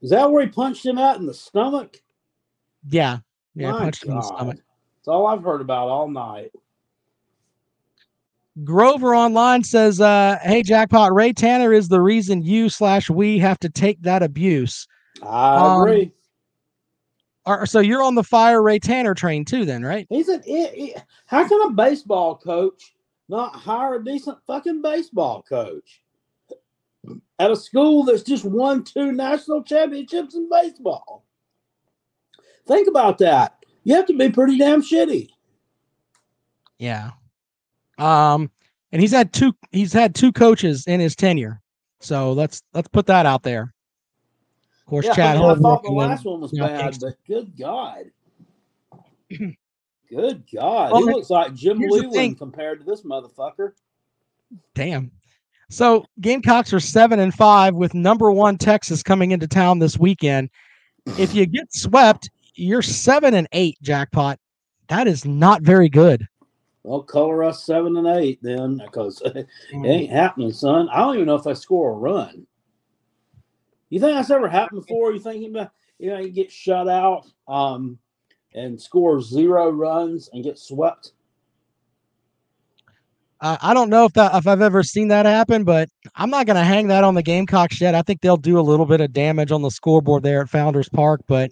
Is 0.00 0.10
that 0.10 0.30
where 0.30 0.44
he 0.44 0.48
punched 0.50 0.84
him 0.84 0.98
out 0.98 1.18
in 1.18 1.26
the 1.26 1.34
stomach? 1.34 1.96
Yeah. 2.88 3.18
Yeah, 3.54 3.72
punched 3.72 4.04
him 4.04 4.12
in 4.12 4.16
the 4.16 4.22
stomach. 4.22 4.56
That's 4.56 5.08
all 5.08 5.26
I've 5.26 5.42
heard 5.42 5.60
about 5.60 5.88
all 5.88 6.08
night. 6.08 6.50
Grover 8.64 9.14
online 9.14 9.64
says, 9.64 10.00
uh, 10.00 10.38
hey, 10.42 10.62
Jackpot, 10.62 11.14
Ray 11.14 11.32
Tanner 11.32 11.72
is 11.72 11.88
the 11.88 12.00
reason 12.00 12.42
you 12.42 12.68
slash 12.68 13.08
we 13.08 13.38
have 13.38 13.58
to 13.60 13.68
take 13.70 14.02
that 14.02 14.22
abuse. 14.22 14.86
I 15.22 15.56
Um, 15.56 15.80
agree. 15.82 16.12
Or, 17.44 17.66
so 17.66 17.80
you're 17.80 18.02
on 18.02 18.14
the 18.14 18.22
fire 18.22 18.62
Ray 18.62 18.78
Tanner 18.78 19.14
train 19.14 19.44
too, 19.44 19.64
then, 19.64 19.82
right? 19.82 20.06
He's 20.08 20.28
an. 20.28 20.42
He- 20.44 20.94
how 21.26 21.46
can 21.48 21.60
a 21.62 21.70
baseball 21.70 22.36
coach 22.36 22.94
not 23.28 23.54
hire 23.56 23.96
a 23.96 24.04
decent 24.04 24.38
fucking 24.46 24.82
baseball 24.82 25.42
coach 25.48 26.02
at 27.38 27.50
a 27.50 27.56
school 27.56 28.04
that's 28.04 28.22
just 28.22 28.44
won 28.44 28.84
two 28.84 29.10
national 29.12 29.64
championships 29.64 30.36
in 30.36 30.48
baseball? 30.48 31.24
Think 32.68 32.86
about 32.86 33.18
that. 33.18 33.64
You 33.82 33.96
have 33.96 34.06
to 34.06 34.16
be 34.16 34.30
pretty 34.30 34.56
damn 34.56 34.82
shitty. 34.82 35.30
Yeah. 36.78 37.10
Um, 37.98 38.50
and 38.92 39.00
he's 39.00 39.12
had 39.12 39.32
two. 39.32 39.52
He's 39.70 39.92
had 39.92 40.14
two 40.14 40.32
coaches 40.32 40.84
in 40.86 41.00
his 41.00 41.16
tenure. 41.16 41.60
So 42.00 42.32
let's 42.32 42.62
let's 42.72 42.88
put 42.88 43.06
that 43.06 43.26
out 43.26 43.42
there. 43.42 43.74
Of 44.86 44.90
course, 44.90 45.06
Yeah, 45.06 45.14
Chad 45.14 45.36
I, 45.36 45.40
mean, 45.40 45.50
I 45.50 45.54
thought 45.56 45.82
the 45.82 45.90
last 45.90 46.24
one 46.24 46.40
was 46.40 46.52
bad, 46.52 46.96
but 47.00 47.14
good 47.26 47.56
God. 47.56 48.04
Good 50.10 50.44
God. 50.54 50.92
Well, 50.92 51.06
he 51.06 51.14
looks 51.14 51.30
like 51.30 51.54
Jim 51.54 51.78
Leyland 51.78 52.36
compared 52.36 52.80
to 52.80 52.84
this 52.84 53.00
motherfucker. 53.00 53.72
Damn. 54.74 55.10
So 55.70 56.04
Gamecocks 56.20 56.74
are 56.74 56.80
seven 56.80 57.18
and 57.18 57.32
five 57.32 57.74
with 57.74 57.94
number 57.94 58.30
one 58.30 58.58
Texas 58.58 59.02
coming 59.02 59.30
into 59.30 59.48
town 59.48 59.78
this 59.78 59.98
weekend. 59.98 60.50
If 61.18 61.34
you 61.34 61.46
get 61.46 61.72
swept, 61.72 62.28
you're 62.54 62.82
seven 62.82 63.32
and 63.32 63.48
eight, 63.52 63.78
jackpot. 63.80 64.38
That 64.88 65.08
is 65.08 65.24
not 65.24 65.62
very 65.62 65.88
good. 65.88 66.28
Well, 66.82 67.02
color 67.02 67.42
us 67.44 67.64
seven 67.64 67.96
and 67.96 68.06
eight 68.06 68.38
then, 68.42 68.76
because 68.84 69.22
it 69.24 69.46
mm. 69.72 69.88
ain't 69.88 70.10
happening, 70.10 70.52
son. 70.52 70.90
I 70.90 70.98
don't 70.98 71.14
even 71.14 71.26
know 71.26 71.36
if 71.36 71.46
I 71.46 71.54
score 71.54 71.92
a 71.92 71.94
run. 71.94 72.46
You 73.92 74.00
think 74.00 74.14
that's 74.14 74.30
ever 74.30 74.48
happened 74.48 74.86
before? 74.86 75.12
You 75.12 75.20
think 75.20 75.42
you, 75.42 75.68
you 75.98 76.10
know 76.10 76.18
you 76.18 76.30
get 76.30 76.50
shut 76.50 76.88
out 76.88 77.26
um, 77.46 77.98
and 78.54 78.80
score 78.80 79.20
zero 79.20 79.68
runs 79.68 80.30
and 80.32 80.42
get 80.42 80.58
swept? 80.58 81.12
I 83.42 83.74
don't 83.74 83.90
know 83.90 84.06
if 84.06 84.14
that 84.14 84.34
if 84.34 84.46
I've 84.46 84.62
ever 84.62 84.82
seen 84.82 85.08
that 85.08 85.26
happen, 85.26 85.64
but 85.64 85.90
I'm 86.14 86.30
not 86.30 86.46
going 86.46 86.56
to 86.56 86.64
hang 86.64 86.86
that 86.86 87.04
on 87.04 87.16
the 87.16 87.22
Gamecocks 87.22 87.82
yet. 87.82 87.94
I 87.94 88.00
think 88.00 88.22
they'll 88.22 88.38
do 88.38 88.58
a 88.58 88.62
little 88.62 88.86
bit 88.86 89.02
of 89.02 89.12
damage 89.12 89.52
on 89.52 89.60
the 89.60 89.70
scoreboard 89.70 90.22
there 90.22 90.40
at 90.40 90.48
Founders 90.48 90.88
Park, 90.88 91.20
but 91.26 91.50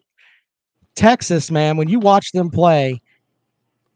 Texas, 0.94 1.50
man, 1.50 1.76
when 1.76 1.90
you 1.90 2.00
watch 2.00 2.33
them 2.33 2.48
play, 2.48 3.03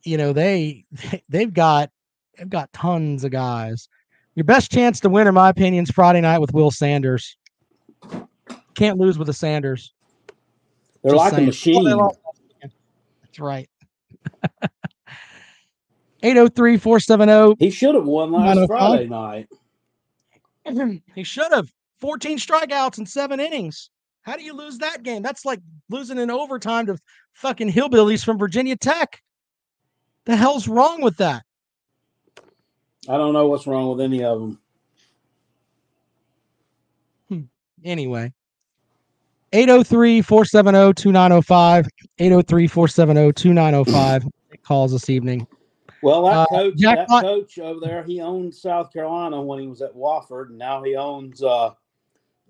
you 0.02 0.18
know 0.18 0.34
they 0.34 0.84
they've 1.30 1.54
got 1.54 1.90
they've 2.36 2.50
got 2.50 2.70
tons 2.74 3.24
of 3.24 3.30
guys. 3.30 3.88
Your 4.34 4.44
best 4.44 4.70
chance 4.70 5.00
to 5.00 5.08
win, 5.08 5.28
in 5.28 5.32
my 5.32 5.48
opinion, 5.48 5.84
is 5.84 5.90
Friday 5.90 6.20
night 6.20 6.40
with 6.40 6.52
Will 6.52 6.70
Sanders. 6.70 7.38
Can't 8.74 8.98
lose 8.98 9.18
with 9.18 9.26
the 9.26 9.32
Sanders. 9.32 9.92
They're 11.02 11.12
Just 11.12 11.24
like 11.24 11.32
saying. 11.32 11.42
a 11.42 11.46
machine. 11.46 12.08
That's 13.22 13.38
right. 13.38 13.68
803 16.22 16.78
470 16.78 17.56
He 17.58 17.70
should 17.70 17.94
have 17.94 18.06
won 18.06 18.32
last 18.32 18.66
Friday 18.66 19.06
night. 19.08 19.46
he 21.14 21.22
should 21.22 21.52
have 21.52 21.70
14 22.00 22.38
strikeouts 22.38 22.98
in 22.98 23.04
seven 23.04 23.40
innings. 23.40 23.90
How 24.22 24.36
do 24.36 24.42
you 24.42 24.54
lose 24.54 24.78
that 24.78 25.02
game? 25.02 25.22
That's 25.22 25.44
like 25.44 25.60
losing 25.90 26.16
in 26.16 26.30
overtime 26.30 26.86
to 26.86 26.96
fucking 27.34 27.70
hillbillies 27.70 28.24
from 28.24 28.38
Virginia 28.38 28.74
Tech. 28.74 29.20
The 30.24 30.34
hell's 30.34 30.66
wrong 30.66 31.02
with 31.02 31.18
that? 31.18 31.42
I 33.06 33.18
don't 33.18 33.34
know 33.34 33.48
what's 33.48 33.66
wrong 33.66 33.90
with 33.90 34.00
any 34.00 34.24
of 34.24 34.40
them. 34.40 34.58
Hmm. 37.28 37.40
Anyway, 37.84 38.32
803 39.54 40.20
470 40.20 40.92
2905. 40.94 41.86
803 42.18 42.66
470 42.66 43.32
2905. 43.32 44.24
Calls 44.64 44.92
this 44.92 45.08
evening. 45.08 45.46
Well, 46.02 46.24
that 46.24 46.32
Uh, 46.34 46.46
coach, 46.46 46.74
that 46.80 47.08
coach 47.08 47.58
over 47.58 47.80
there, 47.80 48.02
he 48.02 48.20
owned 48.20 48.54
South 48.54 48.92
Carolina 48.92 49.40
when 49.40 49.60
he 49.60 49.68
was 49.68 49.80
at 49.80 49.94
Wofford, 49.94 50.48
and 50.48 50.58
now 50.58 50.82
he 50.82 50.96
owns 50.96 51.42
uh, 51.42 51.70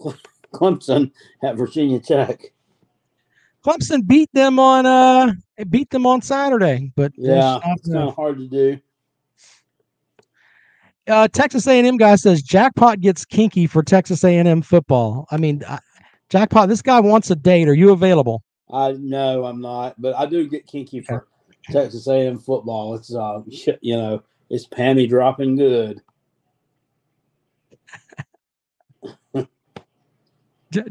Clemson 0.55 1.13
at 1.43 1.57
Virginia 1.57 2.01
Tech. 2.01 2.41
Clemson 3.65 4.07
beat 4.07 4.29
them 4.35 4.59
on 4.59 4.85
uh 4.87 5.33
beat 5.71 5.89
them 5.91 6.07
on 6.07 6.21
Saturday, 6.21 6.91
but 6.97 7.13
Yeah, 7.17 7.61
not 7.65 7.79
it's 7.79 7.89
kind 7.89 8.09
of 8.09 8.15
hard 8.15 8.39
to 8.39 8.47
do. 8.47 8.79
uh, 11.09 11.29
Texas 11.29 11.67
A&M 11.67 11.97
guy 11.97 12.17
says 12.17 12.43
jackpot 12.43 13.01
gets 13.01 13.25
kinky 13.25 13.67
for 13.67 13.83
Texas 13.83 14.23
A&M 14.25 14.61
football. 14.63 15.27
I 15.31 15.39
mean, 15.39 15.63
jackpot. 16.29 16.69
This 16.69 16.83
guy 16.83 17.01
wants 17.01 17.31
a 17.31 17.37
date. 17.37 17.69
Are 17.69 17.75
you 17.75 17.93
available? 17.93 18.43
I 18.73 18.93
no, 18.99 19.45
I'm 19.45 19.61
not, 19.61 20.01
but 20.01 20.17
I 20.17 20.27
do 20.27 20.49
get 20.49 20.67
kinky 20.67 21.01
for 21.01 21.27
Texas 21.71 22.07
A&M 22.09 22.39
football. 22.39 22.95
It's 22.95 23.15
uh, 23.15 23.43
you 23.81 23.97
know, 23.97 24.23
it's 24.51 24.67
panty 24.67 25.09
dropping 25.09 25.57
good. 25.57 26.01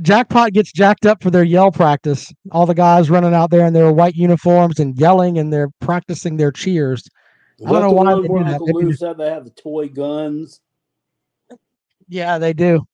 Jackpot 0.01 0.53
gets 0.53 0.71
jacked 0.71 1.05
up 1.05 1.21
for 1.21 1.29
their 1.29 1.43
yell 1.43 1.71
practice. 1.71 2.31
All 2.51 2.65
the 2.65 2.73
guys 2.73 3.09
running 3.09 3.33
out 3.33 3.51
there 3.51 3.65
in 3.67 3.73
their 3.73 3.91
white 3.91 4.15
uniforms 4.15 4.79
and 4.79 4.97
yelling, 4.97 5.37
and 5.37 5.51
they're 5.51 5.71
practicing 5.81 6.37
their 6.37 6.51
cheers. 6.51 7.03
I 7.65 7.71
don't 7.71 7.81
know 7.81 7.91
why 7.91 8.15
they 8.15 8.27
do 8.27 8.43
that. 8.45 8.61
Maybe 8.63 8.91
just- 8.91 9.17
they 9.17 9.29
have 9.29 9.43
the 9.43 9.51
toy 9.51 9.89
guns, 9.89 10.61
Yeah, 12.07 12.37
they 12.37 12.53
do. 12.53 12.85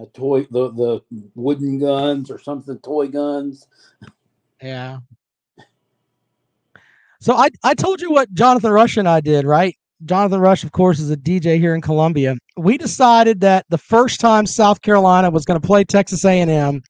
The 0.00 0.06
toy, 0.06 0.42
the 0.50 0.70
the 0.72 1.02
wooden 1.34 1.78
guns 1.78 2.30
or 2.30 2.38
something, 2.38 2.78
toy 2.78 3.08
guns. 3.08 3.66
Yeah. 4.62 5.00
So 7.20 7.34
I 7.34 7.50
I 7.62 7.74
told 7.74 8.00
you 8.00 8.10
what 8.10 8.32
Jonathan 8.32 8.72
Rush 8.72 8.96
and 8.96 9.08
I 9.08 9.20
did, 9.20 9.44
right? 9.44 9.76
Jonathan 10.06 10.40
Rush, 10.40 10.64
of 10.64 10.72
course, 10.72 10.98
is 10.98 11.10
a 11.10 11.16
DJ 11.16 11.58
here 11.58 11.74
in 11.74 11.82
Columbia. 11.82 12.36
We 12.56 12.78
decided 12.78 13.40
that 13.40 13.66
the 13.68 13.76
first 13.76 14.18
time 14.18 14.46
South 14.46 14.80
Carolina 14.80 15.30
was 15.30 15.44
going 15.44 15.60
to 15.60 15.66
play 15.66 15.84
Texas 15.84 16.24
A&M, 16.24 16.82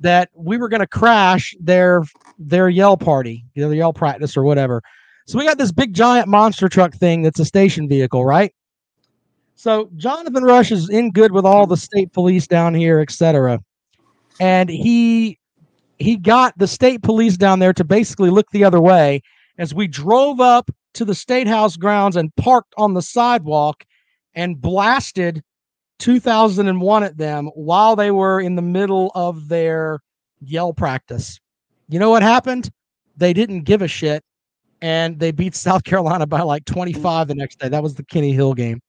that 0.00 0.28
we 0.34 0.58
were 0.58 0.68
going 0.68 0.80
to 0.80 0.86
crash 0.86 1.54
their 1.58 2.02
their 2.38 2.68
yell 2.68 2.98
party, 2.98 3.44
their 3.54 3.72
yell 3.72 3.94
practice 3.94 4.36
or 4.36 4.42
whatever. 4.42 4.82
So 5.26 5.38
we 5.38 5.46
got 5.46 5.58
this 5.58 5.72
big 5.72 5.94
giant 5.94 6.28
monster 6.28 6.68
truck 6.68 6.94
thing 6.94 7.22
that's 7.22 7.40
a 7.40 7.44
station 7.44 7.88
vehicle, 7.88 8.24
right? 8.24 8.54
So 9.56 9.88
Jonathan 9.96 10.44
Rush 10.44 10.70
is 10.70 10.88
in 10.90 11.10
good 11.10 11.32
with 11.32 11.46
all 11.46 11.66
the 11.66 11.78
state 11.78 12.12
police 12.12 12.46
down 12.46 12.74
here, 12.74 13.00
et 13.00 13.10
cetera. 13.10 13.58
And 14.38 14.68
he 14.68 15.38
he 15.98 16.18
got 16.18 16.56
the 16.58 16.68
state 16.68 17.02
police 17.02 17.38
down 17.38 17.58
there 17.58 17.72
to 17.72 17.82
basically 17.82 18.28
look 18.28 18.50
the 18.50 18.64
other 18.64 18.82
way 18.82 19.22
as 19.56 19.74
we 19.74 19.88
drove 19.88 20.40
up 20.40 20.70
to 20.92 21.06
the 21.06 21.14
state 21.14 21.48
house 21.48 21.78
grounds 21.78 22.16
and 22.16 22.34
parked 22.36 22.74
on 22.76 22.92
the 22.92 23.00
sidewalk 23.00 23.84
and 24.34 24.60
blasted 24.60 25.42
2001 26.00 27.02
at 27.02 27.16
them 27.16 27.46
while 27.54 27.96
they 27.96 28.10
were 28.10 28.42
in 28.42 28.56
the 28.56 28.62
middle 28.62 29.10
of 29.14 29.48
their 29.48 30.00
yell 30.40 30.74
practice. 30.74 31.40
You 31.88 31.98
know 31.98 32.10
what 32.10 32.22
happened? 32.22 32.70
They 33.16 33.32
didn't 33.32 33.62
give 33.62 33.80
a 33.80 33.88
shit 33.88 34.22
and 34.82 35.18
they 35.18 35.30
beat 35.30 35.54
South 35.54 35.84
Carolina 35.84 36.26
by 36.26 36.42
like 36.42 36.66
25 36.66 37.28
the 37.28 37.34
next 37.34 37.58
day. 37.58 37.70
That 37.70 37.82
was 37.82 37.94
the 37.94 38.04
Kenny 38.04 38.32
Hill 38.32 38.52
game. 38.52 38.82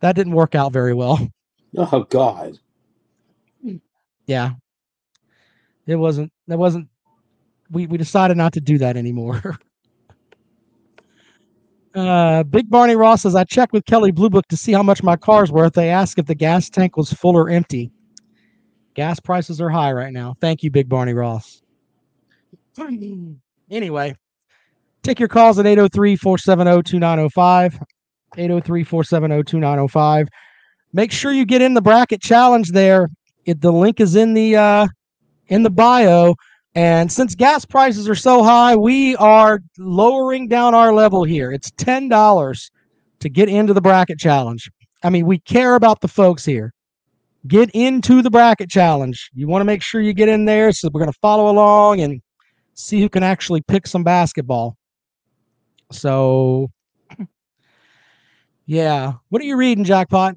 That 0.00 0.16
didn't 0.16 0.34
work 0.34 0.54
out 0.54 0.72
very 0.72 0.94
well. 0.94 1.28
Oh 1.78 2.04
God, 2.04 2.58
Yeah. 4.26 4.52
It 5.86 5.96
wasn't 5.96 6.32
that 6.48 6.58
wasn't 6.58 6.88
we 7.70 7.86
we 7.86 7.98
decided 7.98 8.38
not 8.38 8.54
to 8.54 8.62
do 8.62 8.78
that 8.78 8.96
anymore. 8.96 9.42
uh 11.94 12.44
Big 12.44 12.70
Barney 12.70 12.96
Ross 12.96 13.22
says 13.22 13.34
I 13.34 13.44
checked 13.44 13.74
with 13.74 13.84
Kelley 13.84 14.10
Blue 14.10 14.30
Book 14.30 14.48
to 14.48 14.56
see 14.56 14.72
how 14.72 14.82
much 14.82 15.02
my 15.02 15.16
car's 15.16 15.52
worth. 15.52 15.74
They 15.74 15.90
asked 15.90 16.18
if 16.18 16.24
the 16.24 16.34
gas 16.34 16.70
tank 16.70 16.96
was 16.96 17.12
full 17.12 17.36
or 17.36 17.50
empty. 17.50 17.90
Gas 18.94 19.20
prices 19.20 19.60
are 19.60 19.68
high 19.68 19.92
right 19.92 20.12
now. 20.12 20.34
Thank 20.40 20.62
you, 20.62 20.70
Big 20.70 20.88
Barney 20.88 21.12
Ross. 21.12 21.60
anyway, 23.70 24.14
take 25.02 25.20
your 25.20 25.28
calls 25.28 25.58
at 25.58 25.66
803-470-2905. 28.36 29.86
803-470-2905. 29.86 30.26
Make 30.92 31.12
sure 31.12 31.32
you 31.32 31.44
get 31.44 31.62
in 31.62 31.74
the 31.74 31.82
bracket 31.82 32.22
challenge 32.22 32.70
there 32.70 33.08
it, 33.46 33.60
the 33.60 33.72
link 33.72 34.00
is 34.00 34.16
in 34.16 34.34
the 34.34 34.56
uh, 34.56 34.88
in 35.48 35.62
the 35.62 35.70
bio. 35.70 36.34
And 36.74 37.10
since 37.10 37.34
gas 37.34 37.64
prices 37.64 38.06
are 38.08 38.14
so 38.14 38.42
high, 38.42 38.76
we 38.76 39.16
are 39.16 39.60
lowering 39.78 40.46
down 40.48 40.74
our 40.74 40.92
level 40.92 41.24
here. 41.24 41.50
It's 41.50 41.70
ten 41.72 42.08
dollars 42.08 42.70
to 43.20 43.30
get 43.30 43.48
into 43.48 43.72
the 43.72 43.80
bracket 43.80 44.18
challenge. 44.18 44.70
I 45.02 45.10
mean, 45.10 45.24
we 45.24 45.38
care 45.38 45.76
about 45.76 46.00
the 46.00 46.08
folks 46.08 46.44
here. 46.44 46.74
Get 47.46 47.70
into 47.70 48.20
the 48.20 48.30
bracket 48.30 48.68
challenge. 48.68 49.30
You 49.32 49.46
want 49.46 49.60
to 49.60 49.64
make 49.64 49.80
sure 49.80 50.00
you 50.00 50.12
get 50.12 50.28
in 50.28 50.44
there, 50.44 50.72
so 50.72 50.90
we're 50.92 51.00
going 51.00 51.12
to 51.12 51.18
follow 51.22 51.50
along 51.50 52.00
and 52.00 52.20
see 52.74 53.00
who 53.00 53.08
can 53.08 53.22
actually 53.22 53.62
pick 53.62 53.86
some 53.86 54.02
basketball. 54.02 54.76
So, 55.92 56.68
yeah. 58.66 59.14
What 59.28 59.40
are 59.42 59.44
you 59.44 59.56
reading, 59.56 59.84
Jackpot? 59.84 60.36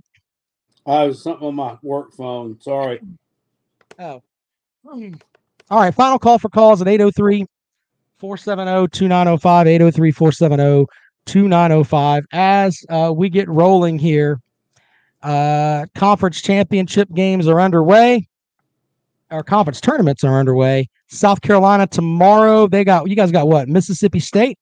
I 0.85 1.05
was 1.05 1.23
something 1.23 1.47
on 1.47 1.55
my 1.55 1.77
work 1.83 2.13
phone. 2.13 2.59
Sorry. 2.61 2.99
Oh. 3.99 4.21
Hmm. 4.87 5.13
All 5.69 5.79
right, 5.79 5.93
final 5.93 6.17
call 6.17 6.39
for 6.39 6.49
calls 6.49 6.81
at 6.81 6.87
803 6.87 7.45
470 8.17 8.87
2905. 8.87 9.67
803 9.67 10.11
470 10.11 10.85
2905. 11.25 12.25
As 12.31 12.83
uh, 12.89 13.13
we 13.15 13.29
get 13.29 13.47
rolling 13.47 13.99
here, 13.99 14.41
uh, 15.21 15.85
conference 15.93 16.41
championship 16.41 17.13
games 17.13 17.47
are 17.47 17.61
underway. 17.61 18.27
Our 19.29 19.43
conference 19.43 19.79
tournaments 19.79 20.23
are 20.23 20.39
underway. 20.39 20.89
South 21.07 21.41
Carolina 21.41 21.85
tomorrow. 21.85 22.67
They 22.67 22.83
got 22.83 23.07
you 23.07 23.15
guys 23.15 23.31
got 23.31 23.47
what? 23.47 23.67
Mississippi 23.67 24.19
State. 24.19 24.57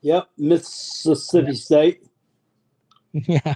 Yep, 0.00 0.28
Mississippi 0.38 1.54
State. 1.54 2.07
yeah. 3.12 3.54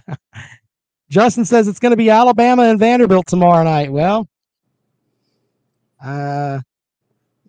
Justin 1.09 1.45
says 1.45 1.69
it's 1.69 1.79
going 1.79 1.91
to 1.91 1.97
be 1.97 2.11
Alabama 2.11 2.63
and 2.63 2.79
Vanderbilt 2.79 3.27
tomorrow 3.27 3.63
night. 3.65 3.93
Well, 3.93 4.29
uh, 6.03 6.61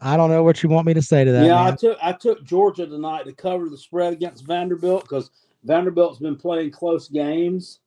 I 0.02 0.18
don't 0.18 0.30
know 0.30 0.44
what 0.44 0.62
you 0.62 0.70
want 0.70 0.86
me 0.86 0.94
to 0.96 1.02
say 1.02 1.24
to 1.24 1.32
that. 1.32 1.46
yeah, 1.46 1.64
I 1.64 1.72
took 1.72 1.98
I 2.02 2.12
took 2.12 2.44
Georgia 2.44 2.86
tonight 2.86 3.24
to 3.24 3.32
cover 3.32 3.70
the 3.70 3.78
spread 3.78 4.12
against 4.12 4.46
Vanderbilt 4.46 5.04
because 5.04 5.32
Vanderbilt's 5.64 6.20
been 6.20 6.36
playing 6.36 6.72
close 6.72 7.08
games. 7.08 7.80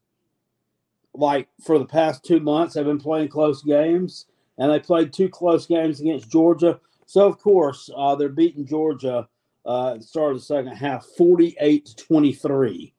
Like 1.12 1.48
for 1.62 1.78
the 1.78 1.84
past 1.86 2.24
two 2.24 2.40
months, 2.40 2.74
they've 2.74 2.84
been 2.84 2.98
playing 2.98 3.28
close 3.28 3.62
games, 3.62 4.26
and 4.58 4.72
they 4.72 4.80
played 4.80 5.12
two 5.12 5.28
close 5.28 5.66
games 5.66 6.00
against 6.00 6.30
Georgia. 6.30 6.80
So 7.04 7.26
of 7.26 7.38
course, 7.38 7.90
uh, 7.94 8.14
they're 8.14 8.30
beating 8.30 8.66
Georgia 8.66 9.28
uh, 9.66 9.92
at 9.92 10.00
the 10.00 10.06
start 10.06 10.32
of 10.32 10.38
the 10.38 10.44
second 10.44 10.72
half, 10.72 11.04
forty-eight 11.04 11.84
to 11.84 11.96
twenty-three. 11.96 12.94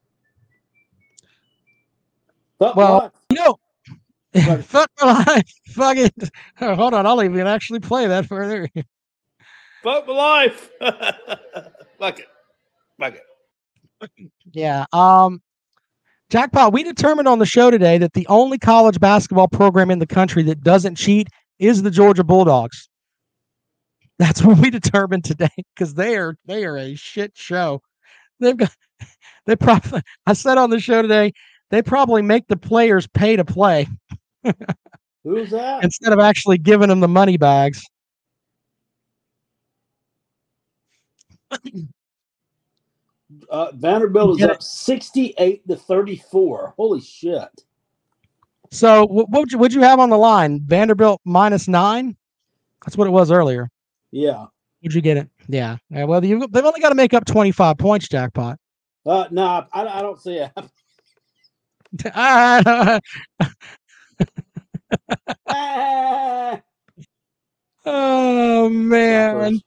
But 2.60 2.76
Well, 2.76 2.94
what? 2.96 3.14
you 3.30 3.38
know, 3.38 3.58
Right. 4.36 4.64
fuck 4.64 4.90
my 5.02 5.24
life. 5.28 5.52
Fuck 5.70 5.98
it. 5.98 6.14
Hold 6.60 6.94
on, 6.94 7.06
I'll 7.06 7.24
even 7.24 7.48
actually 7.48 7.80
play 7.80 8.08
that 8.08 8.26
further. 8.26 8.68
Fuck 9.84 10.08
my 10.08 10.14
life. 10.14 10.70
Fuck 12.00 12.20
it. 12.20 12.28
Fuck 13.00 13.16
it. 13.16 14.32
Yeah. 14.52 14.86
Um, 14.94 15.42
Jackpot, 16.30 16.74
we 16.74 16.84
determined 16.84 17.28
on 17.28 17.40
the 17.40 17.46
show 17.46 17.72
today 17.72 17.98
that 18.00 18.14
the 18.14 18.28
only 18.28 18.58
college 18.58 19.00
basketball 19.00 19.48
program 19.48 19.90
in 19.90 20.00
the 20.00 20.06
country 20.08 20.44
that 20.44 20.62
doesn't 20.62 20.96
cheat 20.96 21.30
is 21.58 21.82
the 21.84 21.90
Georgia 21.92 22.24
Bulldogs. 22.24 22.90
That's 24.20 24.44
what 24.44 24.58
we 24.60 24.70
determined 24.70 25.24
today 25.24 25.50
because 25.74 25.94
they 25.94 26.18
are 26.18 26.36
they 26.46 26.66
are 26.66 26.78
a 26.78 26.96
shit 26.96 27.32
show. 27.36 27.82
They've 28.40 28.58
got 28.58 28.76
they 29.46 29.56
probably 29.56 30.02
I 30.26 30.34
said 30.34 30.58
on 30.58 30.70
the 30.70 30.80
show 30.80 31.02
today 31.02 31.34
they 31.70 31.82
probably 31.82 32.22
make 32.22 32.48
the 32.48 32.58
players 32.58 33.08
pay 33.08 33.36
to 33.36 33.46
play 33.46 33.88
Who's 35.24 35.52
that? 35.52 35.84
instead 35.84 36.14
of 36.14 36.20
actually 36.20 36.58
giving 36.58 36.90
them 36.90 37.00
the 37.00 37.08
money 37.08 37.38
bags. 37.38 37.84
Uh, 43.50 43.72
Vanderbilt 43.74 44.40
is 44.40 44.46
up 44.48 44.62
sixty-eight 44.62 45.68
to 45.68 45.76
thirty-four. 45.76 46.74
Holy 46.78 47.02
shit! 47.02 47.50
So 48.72 49.06
what 49.06 49.30
what 49.30 49.42
would 49.42 49.52
you, 49.52 49.58
what'd 49.58 49.76
you 49.76 49.82
have 49.82 50.00
on 50.00 50.10
the 50.10 50.18
line? 50.18 50.62
Vanderbilt 50.66 51.22
minus 51.26 51.68
nine. 51.68 52.16
That's 52.86 52.98
what 52.98 53.08
it 53.08 53.12
was 53.12 53.32
earlier. 53.32 53.70
Yeah. 54.12 54.46
Would 54.84 54.94
you 54.94 55.02
get 55.02 55.18
it? 55.18 55.30
Yeah. 55.48 55.78
yeah 55.90 56.06
well, 56.06 56.24
you, 56.24 56.48
they've 56.48 56.64
only 56.64 56.80
got 56.80 56.90
to 56.90 56.96
make 56.96 57.14
up 57.14 57.26
25 57.26 57.78
points, 57.78 58.08
jackpot. 58.08 58.60
Uh, 59.06 59.28
no, 59.32 59.66
I, 59.74 59.86
I 59.86 60.02
don't 60.02 60.22
see 60.22 60.36
it. 60.38 60.52
Ah, 62.14 63.00
oh, 67.86 68.70
man. 68.70 69.60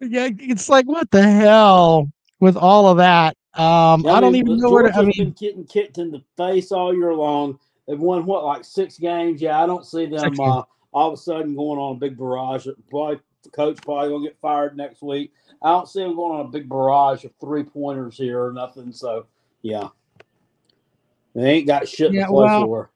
Yeah, 0.00 0.28
it's 0.38 0.68
like, 0.68 0.86
what 0.86 1.10
the 1.10 1.22
hell 1.22 2.10
with 2.40 2.56
all 2.56 2.88
of 2.88 2.98
that? 2.98 3.36
Um, 3.54 4.02
Yeah, 4.02 4.12
I 4.12 4.20
don't 4.20 4.32
mean, 4.32 4.42
even 4.46 4.58
know 4.58 4.70
where 4.70 4.82
to, 4.82 4.88
I 4.90 5.02
Georgia's 5.02 5.18
mean, 5.18 5.26
been 5.26 5.32
getting 5.32 5.64
kicked 5.64 5.98
in 5.98 6.10
the 6.10 6.22
face 6.36 6.72
all 6.72 6.94
year 6.94 7.14
long. 7.14 7.58
They've 7.86 8.00
won 8.00 8.24
what, 8.26 8.44
like 8.44 8.64
six 8.64 8.98
games? 8.98 9.40
Yeah, 9.40 9.62
I 9.62 9.66
don't 9.66 9.86
see 9.86 10.06
them 10.06 10.38
uh, 10.40 10.62
all 10.92 11.08
of 11.08 11.14
a 11.14 11.16
sudden 11.16 11.54
going 11.54 11.78
on 11.78 11.96
a 11.96 11.98
big 11.98 12.16
barrage. 12.16 12.66
Probably 12.90 13.20
the 13.42 13.50
coach 13.50 13.78
probably 13.82 14.08
gonna 14.10 14.24
get 14.24 14.38
fired 14.40 14.76
next 14.76 15.02
week. 15.02 15.32
I 15.62 15.70
don't 15.70 15.88
see 15.88 16.00
them 16.02 16.16
going 16.16 16.40
on 16.40 16.46
a 16.46 16.50
big 16.50 16.68
barrage 16.68 17.24
of 17.24 17.32
three 17.40 17.62
pointers 17.62 18.16
here 18.16 18.42
or 18.42 18.52
nothing. 18.52 18.92
So 18.92 19.26
yeah, 19.62 19.88
they 21.34 21.50
ain't 21.54 21.66
got 21.66 21.88
shit 21.88 22.12
Yeah, 22.12 22.22
to 22.26 22.32
play 22.32 22.44
well, 22.44 22.64
for. 22.64 22.90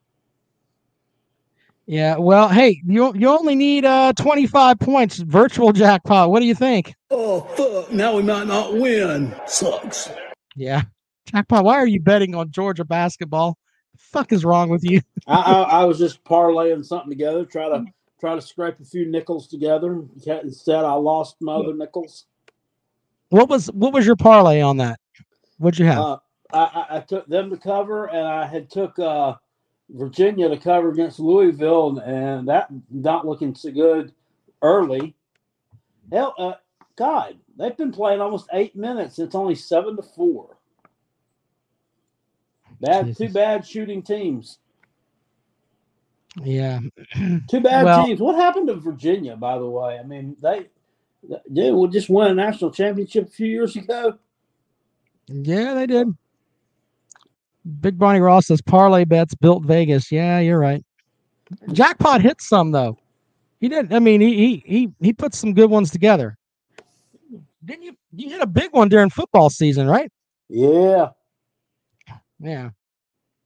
yeah, 1.86 2.16
well, 2.16 2.48
hey, 2.48 2.80
you 2.86 3.12
you 3.14 3.28
only 3.28 3.54
need 3.54 3.84
uh 3.84 4.12
25 4.14 4.78
points 4.78 5.18
virtual 5.18 5.72
jackpot. 5.72 6.30
What 6.30 6.40
do 6.40 6.46
you 6.46 6.54
think? 6.54 6.94
Oh 7.10 7.40
fuck! 7.40 7.92
Now 7.92 8.16
we 8.16 8.22
might 8.22 8.46
not 8.46 8.74
win. 8.74 9.34
Sucks. 9.46 10.10
Yeah. 10.56 10.82
Jackpot, 11.26 11.64
why 11.64 11.74
are 11.76 11.86
you 11.86 12.00
betting 12.00 12.34
on 12.34 12.50
Georgia 12.50 12.84
basketball? 12.84 13.58
The 13.92 13.98
fuck 13.98 14.32
is 14.32 14.44
wrong 14.44 14.70
with 14.70 14.82
you? 14.82 15.00
I, 15.26 15.36
I, 15.36 15.62
I 15.80 15.84
was 15.84 15.98
just 15.98 16.24
parlaying 16.24 16.84
something 16.84 17.10
together, 17.10 17.44
try 17.44 17.68
to 17.68 17.84
try 18.20 18.34
to 18.34 18.40
scrape 18.40 18.80
a 18.80 18.84
few 18.84 19.06
nickels 19.10 19.46
together. 19.46 20.02
Instead, 20.42 20.84
I 20.84 20.92
lost 20.94 21.36
my 21.40 21.54
other 21.54 21.74
nickels. 21.74 22.24
What 23.28 23.48
was 23.48 23.66
what 23.72 23.92
was 23.92 24.06
your 24.06 24.16
parlay 24.16 24.60
on 24.62 24.78
that? 24.78 24.98
What'd 25.58 25.78
you 25.78 25.86
have? 25.86 25.98
Uh, 25.98 26.18
I, 26.52 26.86
I, 26.90 27.00
took 27.00 27.26
them 27.26 27.50
to 27.50 27.56
cover, 27.56 28.06
and 28.06 28.26
I 28.26 28.46
had 28.46 28.70
took 28.70 28.98
uh, 28.98 29.34
Virginia 29.90 30.48
to 30.48 30.56
cover 30.56 30.90
against 30.90 31.20
Louisville, 31.20 31.98
and, 31.98 32.48
that 32.48 32.68
not 32.90 33.26
looking 33.26 33.54
so 33.54 33.70
good 33.70 34.12
early. 34.62 35.14
Hell, 36.10 36.34
uh, 36.38 36.54
God, 36.96 37.36
they've 37.58 37.76
been 37.76 37.92
playing 37.92 38.20
almost 38.20 38.48
eight 38.52 38.74
minutes. 38.74 39.18
It's 39.18 39.34
only 39.34 39.54
seven 39.54 39.96
to 39.96 40.02
four. 40.02 40.56
Bad, 42.80 43.06
too 43.06 43.12
Jesus. 43.12 43.32
bad 43.34 43.66
shooting 43.66 44.02
teams. 44.02 44.58
yeah. 46.42 46.78
Too 47.50 47.60
bad 47.60 47.84
Well- 47.84 48.06
teams. 48.06 48.20
What 48.20 48.36
happened 48.36 48.68
to 48.68 48.74
Virginia, 48.74 49.36
by 49.36 49.58
the 49.58 49.66
way? 49.66 49.98
I 49.98 50.04
mean, 50.04 50.36
they, 50.40 50.66
they 51.50 51.72
we 51.72 51.88
just 51.88 52.08
won 52.08 52.30
a 52.30 52.34
national 52.34 52.70
championship 52.70 53.26
a 53.26 53.30
few 53.30 53.48
years 53.48 53.74
ago. 53.74 54.18
Yeah, 55.26 55.74
they 55.74 55.86
did. 55.86 56.16
Big 57.80 57.98
Barney 57.98 58.20
Ross 58.20 58.46
says 58.46 58.60
parlay 58.62 59.04
bets 59.04 59.34
built 59.34 59.64
Vegas. 59.64 60.10
Yeah, 60.10 60.38
you're 60.40 60.58
right. 60.58 60.82
Jackpot 61.72 62.20
hit 62.20 62.40
some 62.40 62.72
though. 62.72 62.98
He 63.60 63.68
did. 63.68 63.92
I 63.92 63.98
mean, 63.98 64.20
he 64.20 64.34
he 64.36 64.62
he 64.66 64.92
he 65.00 65.12
put 65.12 65.34
some 65.34 65.52
good 65.54 65.70
ones 65.70 65.90
together. 65.90 66.36
Didn't 67.64 67.82
you? 67.82 67.96
You 68.12 68.30
hit 68.30 68.40
a 68.40 68.46
big 68.46 68.72
one 68.72 68.88
during 68.88 69.10
football 69.10 69.50
season, 69.50 69.86
right? 69.88 70.10
Yeah, 70.48 71.08
Yeah, 72.40 72.70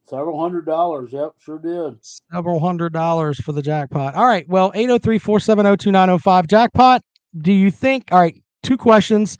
several 0.08 0.38
hundred 0.40 0.66
dollars. 0.66 1.12
Yep, 1.12 1.32
sure 1.38 1.58
did. 1.58 1.98
several 2.32 2.60
hundred 2.60 2.92
dollars 2.92 3.40
for 3.40 3.52
the 3.52 3.62
jackpot. 3.62 4.14
All 4.14 4.26
right. 4.26 4.48
Well, 4.48 4.70
803-470-2905 4.72 6.46
jackpot. 6.48 7.02
Do 7.38 7.52
you 7.52 7.70
think? 7.70 8.08
All 8.12 8.20
right. 8.20 8.40
Two 8.62 8.76
questions. 8.76 9.38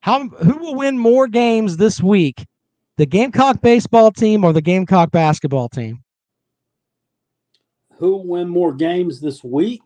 How 0.00 0.28
who 0.28 0.58
will 0.58 0.74
win 0.74 0.98
more 0.98 1.26
games 1.28 1.76
this 1.78 2.02
week? 2.02 2.44
The 3.00 3.06
Gamecock 3.06 3.62
baseball 3.62 4.12
team 4.12 4.44
or 4.44 4.52
the 4.52 4.60
Gamecock 4.60 5.10
basketball 5.10 5.70
team? 5.70 6.04
Who 7.94 8.10
will 8.10 8.26
win 8.26 8.46
more 8.46 8.74
games 8.74 9.22
this 9.22 9.42
week? 9.42 9.80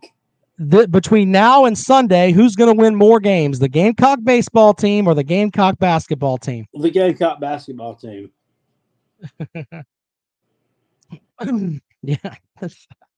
the, 0.59 0.89
between 0.89 1.31
now 1.31 1.65
and 1.65 1.79
Sunday, 1.79 2.33
who's 2.33 2.57
going 2.57 2.75
to 2.75 2.83
win 2.83 2.97
more 2.97 3.21
games, 3.21 3.61
the 3.61 3.69
Gamecock 3.69 4.19
baseball 4.25 4.75
team 4.75 5.07
or 5.07 5.15
the 5.15 5.23
Gamecock 5.23 5.79
basketball 5.79 6.39
team? 6.39 6.67
The 6.75 6.91
Gamecock 6.91 7.39
basketball 7.39 7.95
team. 7.95 8.33
yeah, 12.03 12.17
I 12.61 12.69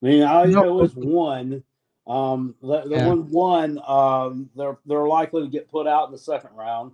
mean, 0.03 0.21
No. 0.21 0.45
know 0.45 0.83
is 0.83 0.95
one. 0.95 1.65
Um, 2.07 2.55
the, 2.61 2.83
the 2.83 2.97
Yeah. 2.97 3.07
one 3.07 3.31
one. 3.31 3.81
Um, 3.87 4.51
they're 4.55 4.77
they're 4.85 5.09
likely 5.09 5.45
to 5.45 5.49
get 5.49 5.71
put 5.71 5.87
out 5.87 6.05
in 6.09 6.13
the 6.13 6.19
second 6.19 6.51
round 6.55 6.93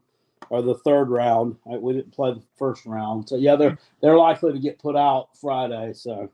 or 0.52 0.60
the 0.60 0.74
third 0.74 1.08
round. 1.08 1.56
We 1.64 1.94
didn't 1.94 2.12
play 2.12 2.34
the 2.34 2.42
first 2.58 2.84
round, 2.84 3.26
so 3.26 3.36
yeah, 3.36 3.56
they're 3.56 3.78
they're 4.02 4.18
likely 4.18 4.52
to 4.52 4.58
get 4.58 4.78
put 4.78 4.96
out 4.96 5.30
Friday. 5.40 5.94
So 5.94 6.30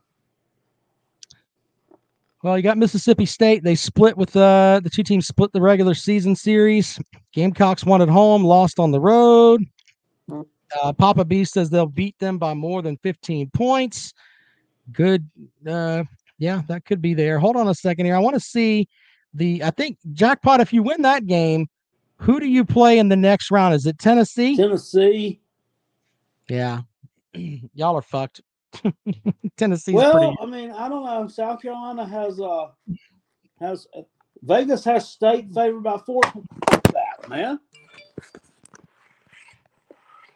Well, 2.43 2.57
you 2.57 2.63
got 2.63 2.77
Mississippi 2.77 3.25
State. 3.25 3.63
They 3.63 3.75
split 3.75 4.17
with 4.17 4.35
uh, 4.35 4.81
the 4.83 4.89
two 4.89 5.03
teams 5.03 5.25
split 5.25 5.53
the 5.53 5.61
regular 5.61 5.93
season 5.93 6.35
series. 6.35 6.99
Gamecocks 7.31 7.85
won 7.85 8.01
at 8.01 8.09
home, 8.09 8.43
lost 8.43 8.77
on 8.77 8.91
the 8.91 8.99
road. 8.99 9.63
Uh, 10.29 10.91
Papa 10.91 11.23
B 11.23 11.45
says 11.45 11.69
they'll 11.69 11.85
beat 11.85 12.19
them 12.19 12.37
by 12.37 12.53
more 12.53 12.81
than 12.81 12.97
15 12.97 13.49
points. 13.51 14.13
Good. 14.91 15.27
Uh, 15.65 16.03
yeah, 16.39 16.61
that 16.67 16.83
could 16.83 17.01
be 17.01 17.13
there. 17.13 17.39
Hold 17.39 17.55
on 17.55 17.69
a 17.69 17.73
second 17.73 18.05
here. 18.05 18.17
I 18.17 18.19
want 18.19 18.33
to 18.33 18.41
see 18.41 18.89
the. 19.33 19.63
I 19.63 19.71
think 19.71 19.97
jackpot. 20.11 20.59
If 20.59 20.73
you 20.73 20.83
win 20.83 21.03
that 21.03 21.25
game, 21.25 21.69
who 22.19 22.39
do 22.39 22.47
you 22.47 22.65
play 22.65 22.99
in 22.99 23.09
the 23.09 23.15
next 23.15 23.49
round? 23.49 23.73
Is 23.73 23.85
it 23.85 23.97
Tennessee? 23.97 24.55
Tennessee. 24.55 25.41
Yeah, 26.49 26.81
y'all 27.33 27.95
are 27.95 28.01
fucked. 28.01 28.41
Tennessee's 29.57 29.95
well, 29.95 30.11
pretty. 30.11 30.37
I 30.41 30.45
mean, 30.45 30.71
I 30.71 30.89
don't 30.89 31.05
know. 31.05 31.27
South 31.27 31.61
Carolina 31.61 32.05
has 32.05 32.39
uh 32.39 32.67
has 33.59 33.87
uh, 33.97 34.01
Vegas 34.43 34.83
has 34.83 35.09
state 35.09 35.51
favored 35.53 35.83
by 35.83 35.97
four. 36.05 36.21
That, 36.91 37.27
man. 37.29 37.59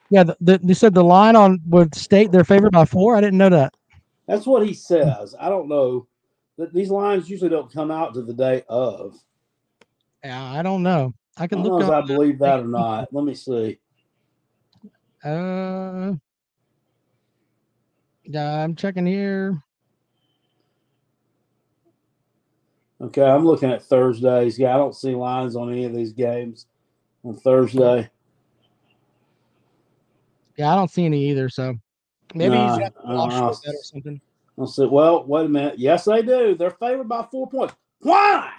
Yeah, 0.10 0.24
the, 0.24 0.38
the, 0.42 0.60
they 0.60 0.74
said 0.74 0.94
the 0.94 1.04
line 1.04 1.36
on 1.36 1.60
would 1.68 1.96
state 1.96 2.32
they're 2.32 2.44
favored 2.44 2.72
by 2.72 2.86
four. 2.86 3.16
I 3.16 3.22
didn't 3.22 3.40
know 3.40 3.50
that. 3.50 3.74
That's 4.28 4.46
what 4.46 4.66
he 4.66 4.74
says. 4.74 5.36
I 5.40 5.50
don't 5.50 5.68
know. 5.68 6.08
Th- 6.58 6.70
These 6.72 6.90
lines 6.90 7.30
usually 7.30 7.50
don't 7.50 7.72
come 7.72 7.92
out 7.92 8.14
to 8.14 8.22
the 8.22 8.34
day 8.34 8.64
of. 8.70 9.18
Yeah, 10.24 10.44
I 10.52 10.62
don't 10.62 10.84
know. 10.84 11.14
I 11.38 11.44
I 11.44 11.48
can 11.48 11.60
don't 11.64 11.68
know 11.68 11.78
look 11.78 11.84
if 11.84 11.90
I 11.90 12.02
believe 12.02 12.40
that 12.40 12.60
or 12.60 12.68
not. 12.68 13.08
Let 13.12 13.26
me 13.26 13.34
see. 13.34 13.80
Uh, 15.24 16.14
yeah, 18.24 18.64
I'm 18.64 18.76
checking 18.76 19.06
here. 19.06 19.64
Okay, 23.02 23.24
I'm 23.24 23.46
looking 23.46 23.72
at 23.72 23.84
Thursdays. 23.84 24.58
Yeah, 24.58 24.74
I 24.76 24.78
don't 24.78 24.96
see 24.96 25.16
lines 25.16 25.56
on 25.56 25.72
any 25.72 25.86
of 25.86 25.94
these 25.94 26.14
games 26.14 26.68
on 27.24 27.36
Thursday. 27.36 28.10
Yeah, 30.58 30.72
I 30.72 30.76
don't 30.76 30.92
see 30.92 31.06
any 31.06 31.30
either. 31.30 31.50
So 31.50 31.76
maybe 32.34 32.56
Nah, 32.56 32.70
he's 32.70 32.80
got 32.80 32.94
the 32.94 33.02
uh, 33.02 33.16
offshore 33.16 33.60
bet 33.66 33.76
or 33.76 33.84
something. 33.84 34.22
I 34.62 34.66
said, 34.66 34.90
well, 34.90 35.26
wait 35.26 35.48
a 35.48 35.50
minute. 35.50 35.80
Yes, 35.80 36.06
they 36.06 36.22
do. 36.22 36.56
They're 36.56 36.72
favored 36.72 37.10
by 37.10 37.28
four 37.32 37.50
points. 37.50 37.74
Why? 38.00 38.52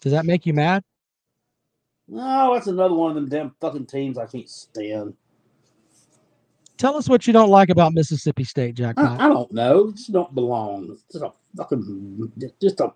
Does 0.00 0.12
that 0.12 0.26
make 0.26 0.46
you 0.46 0.54
mad? 0.54 0.82
No, 2.08 2.52
that's 2.54 2.66
another 2.66 2.94
one 2.94 3.10
of 3.10 3.14
them 3.14 3.28
damn 3.28 3.54
fucking 3.60 3.86
teams 3.86 4.18
I 4.18 4.26
can't 4.26 4.48
stand. 4.48 5.14
Tell 6.76 6.96
us 6.96 7.08
what 7.08 7.26
you 7.26 7.32
don't 7.32 7.50
like 7.50 7.70
about 7.70 7.94
Mississippi 7.94 8.44
State, 8.44 8.74
Jack. 8.74 8.96
I, 8.98 9.24
I 9.24 9.28
don't 9.28 9.50
know. 9.52 9.88
It 9.88 9.96
just 9.96 10.12
don't 10.12 10.34
belong. 10.34 10.90
It's 10.92 11.04
just 11.12 11.24
a 11.24 11.32
fucking, 11.56 12.32
just 12.60 12.80
a 12.80 12.92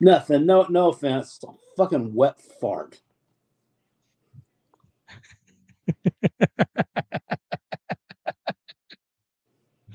nothing. 0.00 0.44
No, 0.44 0.66
no 0.68 0.90
offense. 0.90 1.36
It's 1.36 1.44
a 1.44 1.54
fucking 1.76 2.12
wet 2.14 2.40
fart. 2.60 3.00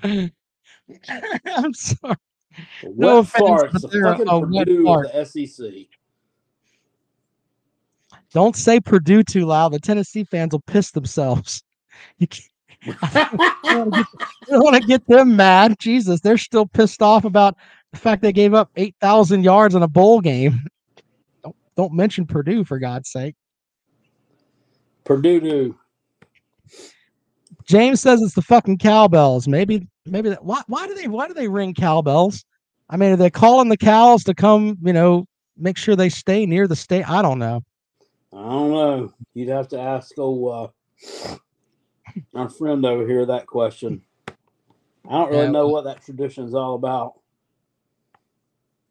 I'm 0.03 1.73
sorry. 1.73 2.15
A 2.83 2.89
wet 2.89 2.97
No 2.97 3.17
offense, 3.19 3.39
fart. 3.39 3.71
It's 3.73 3.81
the 3.83 3.99
a- 3.99 4.03
fucking 4.03 4.27
a 4.27 4.41
Purdue 4.41 4.89
of 4.89 5.11
the 5.11 5.25
SEC. 5.25 6.00
Don't 8.33 8.55
say 8.55 8.79
Purdue 8.79 9.23
too 9.23 9.45
loud. 9.45 9.73
The 9.73 9.79
Tennessee 9.79 10.23
fans 10.23 10.53
will 10.53 10.61
piss 10.61 10.91
themselves. 10.91 11.63
You 12.17 12.25
can't, 12.25 12.47
I 13.03 14.05
don't 14.49 14.63
want 14.63 14.81
to 14.81 14.87
get 14.87 15.05
them 15.05 15.35
mad. 15.35 15.77
Jesus, 15.77 16.21
they're 16.21 16.37
still 16.37 16.65
pissed 16.65 17.03
off 17.03 17.25
about 17.25 17.55
the 17.91 17.99
fact 17.99 18.21
they 18.23 18.31
gave 18.31 18.53
up 18.53 18.71
8,000 18.75 19.43
yards 19.43 19.75
in 19.75 19.83
a 19.83 19.87
bowl 19.87 20.19
game. 20.19 20.65
Don't, 21.43 21.55
don't 21.75 21.93
mention 21.93 22.25
Purdue, 22.25 22.63
for 22.63 22.79
God's 22.79 23.11
sake. 23.11 23.35
Purdue. 25.03 25.39
do. 25.41 25.77
James 27.65 28.01
says 28.01 28.21
it's 28.21 28.33
the 28.33 28.41
fucking 28.41 28.77
cowbells. 28.77 29.47
Maybe, 29.47 29.87
maybe 30.05 30.29
that. 30.29 30.43
Why, 30.43 30.61
why 30.67 30.87
do 30.87 30.95
they? 30.95 31.07
Why 31.07 31.27
do 31.27 31.33
they 31.33 31.47
ring 31.47 31.73
cowbells? 31.73 32.43
I 32.89 32.97
mean, 32.97 33.11
are 33.11 33.17
they 33.17 33.29
calling 33.29 33.69
the 33.69 33.77
cows 33.77 34.23
to 34.25 34.33
come? 34.33 34.77
You 34.81 34.93
know, 34.93 35.25
make 35.57 35.77
sure 35.77 35.95
they 35.95 36.09
stay 36.09 36.45
near 36.45 36.67
the 36.67 36.75
state. 36.75 37.07
I 37.09 37.21
don't 37.21 37.39
know. 37.39 37.61
I 38.33 38.41
don't 38.41 38.71
know. 38.71 39.13
You'd 39.33 39.49
have 39.49 39.67
to 39.69 39.79
ask 39.79 40.11
oh 40.17 40.47
uh, 40.47 41.37
our 42.33 42.49
friend 42.49 42.85
over 42.85 43.05
here 43.07 43.25
that 43.25 43.47
question. 43.47 44.01
I 45.09 45.11
don't 45.17 45.31
really 45.31 45.47
Yeah, 45.47 45.51
know 45.51 45.67
what 45.67 45.83
that 45.85 46.03
tradition 46.03 46.45
is 46.45 46.53
all 46.53 46.75
about. 46.75 47.13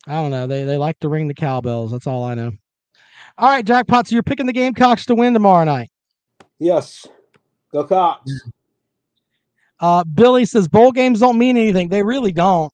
I 0.06 0.12
don't 0.14 0.30
know. 0.30 0.46
They 0.46 0.64
they 0.64 0.76
like 0.76 0.98
to 1.00 1.08
ring 1.08 1.28
the 1.28 1.34
cowbells. 1.34 1.92
That's 1.92 2.06
all 2.06 2.24
I 2.24 2.34
know. 2.34 2.52
All 3.38 3.48
right, 3.48 3.64
jackpot. 3.64 4.08
So 4.08 4.14
you're 4.14 4.22
picking 4.22 4.46
the 4.46 4.52
Gamecocks 4.52 5.06
to 5.06 5.14
win 5.14 5.32
tomorrow 5.32 5.64
night. 5.64 5.90
Yes. 6.58 7.06
Go 7.72 7.84
Cocks. 7.84 8.48
Uh, 9.78 10.04
Billy 10.04 10.44
says 10.44 10.68
bowl 10.68 10.92
games 10.92 11.20
don't 11.20 11.38
mean 11.38 11.56
anything. 11.56 11.88
They 11.88 12.02
really 12.02 12.32
don't. 12.32 12.72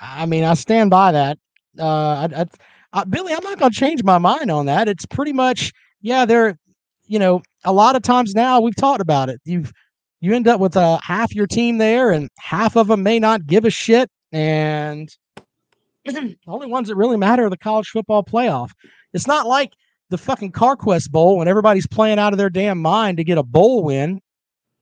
I 0.00 0.26
mean, 0.26 0.44
I 0.44 0.54
stand 0.54 0.90
by 0.90 1.10
that. 1.12 1.38
Uh, 1.78 1.84
I, 1.84 2.28
I, 2.42 2.46
uh, 2.92 3.04
Billy, 3.06 3.32
I'm 3.32 3.42
not 3.42 3.58
going 3.58 3.72
to 3.72 3.76
change 3.76 4.04
my 4.04 4.18
mind 4.18 4.50
on 4.50 4.66
that. 4.66 4.88
It's 4.88 5.06
pretty 5.06 5.32
much, 5.32 5.72
yeah. 6.00 6.24
They're, 6.24 6.58
you 7.06 7.18
know, 7.18 7.42
a 7.64 7.72
lot 7.72 7.96
of 7.96 8.02
times 8.02 8.34
now 8.34 8.60
we've 8.60 8.76
talked 8.76 9.00
about 9.00 9.28
it. 9.28 9.40
You've 9.44 9.72
you 10.20 10.34
end 10.34 10.48
up 10.48 10.60
with 10.60 10.76
uh, 10.76 10.98
half 11.02 11.34
your 11.34 11.46
team 11.46 11.78
there, 11.78 12.10
and 12.10 12.28
half 12.38 12.76
of 12.76 12.88
them 12.88 13.02
may 13.02 13.18
not 13.18 13.46
give 13.46 13.64
a 13.64 13.70
shit, 13.70 14.10
and 14.32 15.08
the 16.04 16.36
only 16.46 16.66
ones 16.66 16.88
that 16.88 16.96
really 16.96 17.16
matter 17.16 17.46
are 17.46 17.50
the 17.50 17.56
college 17.56 17.88
football 17.88 18.24
playoff. 18.24 18.70
It's 19.12 19.26
not 19.26 19.46
like 19.46 19.72
the 20.10 20.18
fucking 20.18 20.52
CarQuest 20.52 21.10
Bowl 21.10 21.38
when 21.38 21.48
everybody's 21.48 21.86
playing 21.86 22.18
out 22.18 22.32
of 22.32 22.38
their 22.38 22.50
damn 22.50 22.80
mind 22.80 23.18
to 23.18 23.24
get 23.24 23.38
a 23.38 23.42
bowl 23.42 23.84
win, 23.84 24.20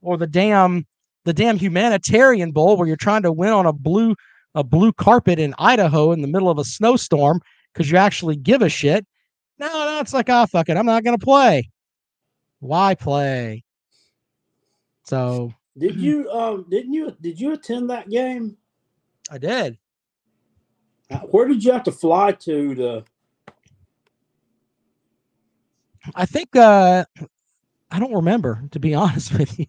or 0.01 0.17
the 0.17 0.27
damn 0.27 0.85
the 1.25 1.33
damn 1.33 1.57
humanitarian 1.57 2.51
bowl 2.51 2.77
where 2.77 2.87
you're 2.87 2.95
trying 2.95 3.21
to 3.23 3.31
win 3.31 3.49
on 3.49 3.65
a 3.65 3.73
blue 3.73 4.15
a 4.55 4.63
blue 4.63 4.91
carpet 4.93 5.37
in 5.37 5.53
Idaho 5.59 6.11
in 6.11 6.21
the 6.21 6.27
middle 6.27 6.49
of 6.49 6.57
a 6.57 6.63
snowstorm 6.63 7.41
because 7.73 7.91
you 7.91 7.97
actually 7.97 8.35
give 8.35 8.61
a 8.61 8.69
shit. 8.69 9.05
No, 9.59 9.67
no, 9.67 9.99
it's 9.99 10.13
like, 10.13 10.29
ah, 10.29 10.45
fuck 10.45 10.69
it, 10.69 10.77
I'm 10.77 10.85
not 10.85 11.03
gonna 11.03 11.17
play. 11.17 11.69
Why 12.59 12.95
play? 12.95 13.63
So 15.03 15.53
Did 15.77 15.95
you 15.95 16.29
um 16.31 16.65
didn't 16.69 16.93
you 16.93 17.15
did 17.21 17.39
you 17.39 17.53
attend 17.53 17.89
that 17.89 18.09
game? 18.09 18.57
I 19.31 19.37
did. 19.37 19.77
Uh, 21.09 21.19
Where 21.19 21.47
did 21.47 21.63
you 21.63 21.71
have 21.71 21.83
to 21.83 21.91
fly 21.91 22.33
to 22.33 22.75
to 22.75 23.03
I 26.15 26.25
think 26.25 26.55
uh 26.55 27.05
I 27.89 27.99
don't 27.99 28.13
remember 28.13 28.63
to 28.71 28.79
be 28.79 28.93
honest 29.03 29.37
with 29.37 29.57
you. 29.57 29.67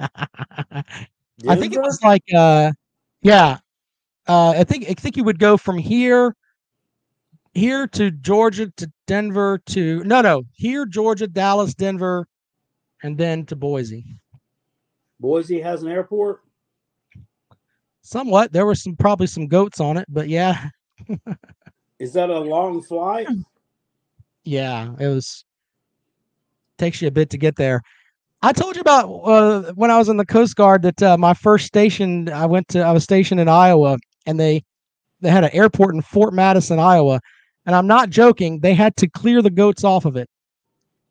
I 0.00 1.56
think 1.56 1.74
it 1.74 1.80
was 1.80 2.00
like 2.02 2.24
uh 2.34 2.72
yeah. 3.20 3.58
Uh 4.26 4.50
I 4.50 4.64
think 4.64 4.86
I 4.88 4.94
think 4.94 5.16
you 5.16 5.24
would 5.24 5.38
go 5.38 5.56
from 5.56 5.76
here 5.76 6.34
here 7.52 7.86
to 7.88 8.10
Georgia 8.10 8.70
to 8.76 8.90
Denver 9.06 9.58
to 9.66 10.02
no 10.04 10.20
no, 10.20 10.44
here 10.52 10.86
Georgia, 10.86 11.26
Dallas, 11.26 11.74
Denver 11.74 12.26
and 13.02 13.16
then 13.18 13.44
to 13.46 13.56
Boise. 13.56 14.04
Boise 15.20 15.60
has 15.60 15.82
an 15.82 15.88
airport. 15.88 16.40
Somewhat 18.02 18.52
there 18.52 18.66
were 18.66 18.74
some 18.74 18.96
probably 18.96 19.26
some 19.26 19.46
goats 19.46 19.80
on 19.80 19.96
it, 19.96 20.06
but 20.08 20.28
yeah. 20.28 20.68
Is 21.98 22.12
that 22.14 22.30
a 22.30 22.38
long 22.38 22.82
flight? 22.82 23.28
Yeah, 24.44 24.96
it 24.98 25.06
was 25.06 25.44
takes 26.76 27.00
you 27.00 27.06
a 27.06 27.12
bit 27.12 27.30
to 27.30 27.38
get 27.38 27.54
there. 27.54 27.80
I 28.42 28.52
told 28.52 28.74
you 28.74 28.80
about 28.80 29.06
uh, 29.08 29.72
when 29.74 29.92
I 29.92 29.98
was 29.98 30.08
in 30.08 30.16
the 30.16 30.26
Coast 30.26 30.56
Guard 30.56 30.82
that 30.82 31.00
uh, 31.00 31.16
my 31.16 31.32
first 31.32 31.64
station 31.64 32.28
I 32.28 32.46
went 32.46 32.66
to 32.70 32.80
I 32.80 32.90
was 32.90 33.04
stationed 33.04 33.40
in 33.40 33.48
Iowa 33.48 33.98
and 34.26 34.40
they 34.40 34.64
they 35.20 35.30
had 35.30 35.44
an 35.44 35.50
airport 35.52 35.94
in 35.94 36.02
Fort 36.02 36.34
Madison, 36.34 36.80
Iowa, 36.80 37.20
and 37.66 37.76
I'm 37.76 37.86
not 37.86 38.10
joking, 38.10 38.60
they 38.60 38.74
had 38.74 38.96
to 38.96 39.08
clear 39.08 39.42
the 39.42 39.50
goats 39.50 39.84
off 39.84 40.04
of 40.04 40.16
it. 40.16 40.28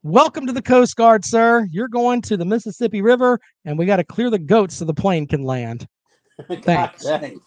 Welcome 0.03 0.47
to 0.47 0.53
the 0.53 0.61
Coast 0.61 0.95
Guard, 0.95 1.23
sir. 1.23 1.67
You're 1.69 1.87
going 1.87 2.21
to 2.23 2.35
the 2.35 2.45
Mississippi 2.45 3.01
River 3.01 3.39
and 3.65 3.77
we 3.77 3.85
got 3.85 3.97
to 3.97 4.03
clear 4.03 4.29
the 4.29 4.39
goats 4.39 4.75
so 4.75 4.85
the 4.85 4.93
plane 4.93 5.27
can 5.27 5.43
land. 5.43 5.87
Thanks. 6.63 7.03
dang. 7.03 7.39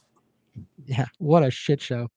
Yeah, 0.86 1.06
what 1.18 1.42
a 1.42 1.50
shit 1.50 1.80
show. 1.80 2.08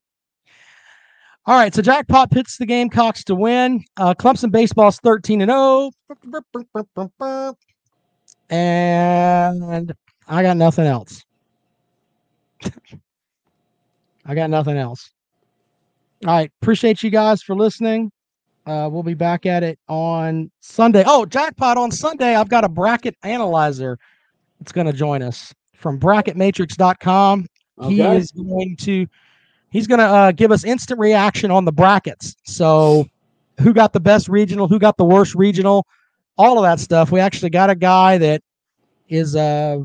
All 1.46 1.58
right, 1.58 1.74
so 1.74 1.82
Jackpot 1.82 2.30
picks 2.30 2.58
the 2.58 2.66
Gamecocks 2.66 3.24
to 3.24 3.34
win. 3.34 3.84
Uh, 3.96 4.14
Clemson 4.14 4.52
baseball's 4.52 5.00
13 5.00 5.42
and 5.42 5.50
0. 5.50 5.92
And 8.50 9.94
I 10.28 10.44
got 10.44 10.58
nothing 10.58 10.86
else. 10.86 11.24
I 14.26 14.36
got 14.36 14.50
nothing 14.50 14.78
else. 14.78 15.10
All 16.26 16.34
right, 16.34 16.52
appreciate 16.62 17.04
you 17.04 17.10
guys 17.10 17.44
for 17.44 17.56
listening. 17.56 18.12
Uh, 18.66 18.90
we'll 18.92 19.04
be 19.04 19.14
back 19.14 19.46
at 19.46 19.64
it 19.64 19.80
on 19.88 20.52
Sunday. 20.60 21.04
Oh, 21.06 21.26
Jackpot 21.26 21.78
on 21.78 21.92
Sunday. 21.92 22.36
I've 22.36 22.50
got 22.50 22.64
a 22.64 22.70
bracket 22.70 23.16
analyzer 23.24 23.98
that's 24.60 24.72
going 24.72 24.88
to 24.88 24.94
join 24.94 25.22
us 25.22 25.54
from 25.74 26.00
bracketmatrix.com 26.00 27.48
he 27.86 28.02
is 28.02 28.32
going 28.32 28.76
to 28.78 29.08
he's 29.70 29.88
going 29.88 30.00
to 30.00 30.06
uh, 30.06 30.32
give 30.32 30.52
us 30.52 30.64
instant 30.64 31.00
reaction 31.00 31.52
on 31.52 31.66
the 31.66 31.72
brackets 31.72 32.36
so 32.44 33.06
who 33.60 33.74
got 33.74 33.94
the 33.94 34.00
best 34.00 34.28
regional 34.28 34.68
who 34.68 34.80
got 34.80 34.98
the 34.98 35.06
worst 35.06 35.36
regional 35.36 35.86
all 36.38 36.58
of 36.58 36.64
that 36.64 36.80
stuff 36.80 37.12
we 37.12 37.20
actually 37.20 37.50
got 37.50 37.70
a 37.70 37.76
guy 37.76 38.18
that 38.18 38.42
is 39.10 39.36
uh 39.36 39.78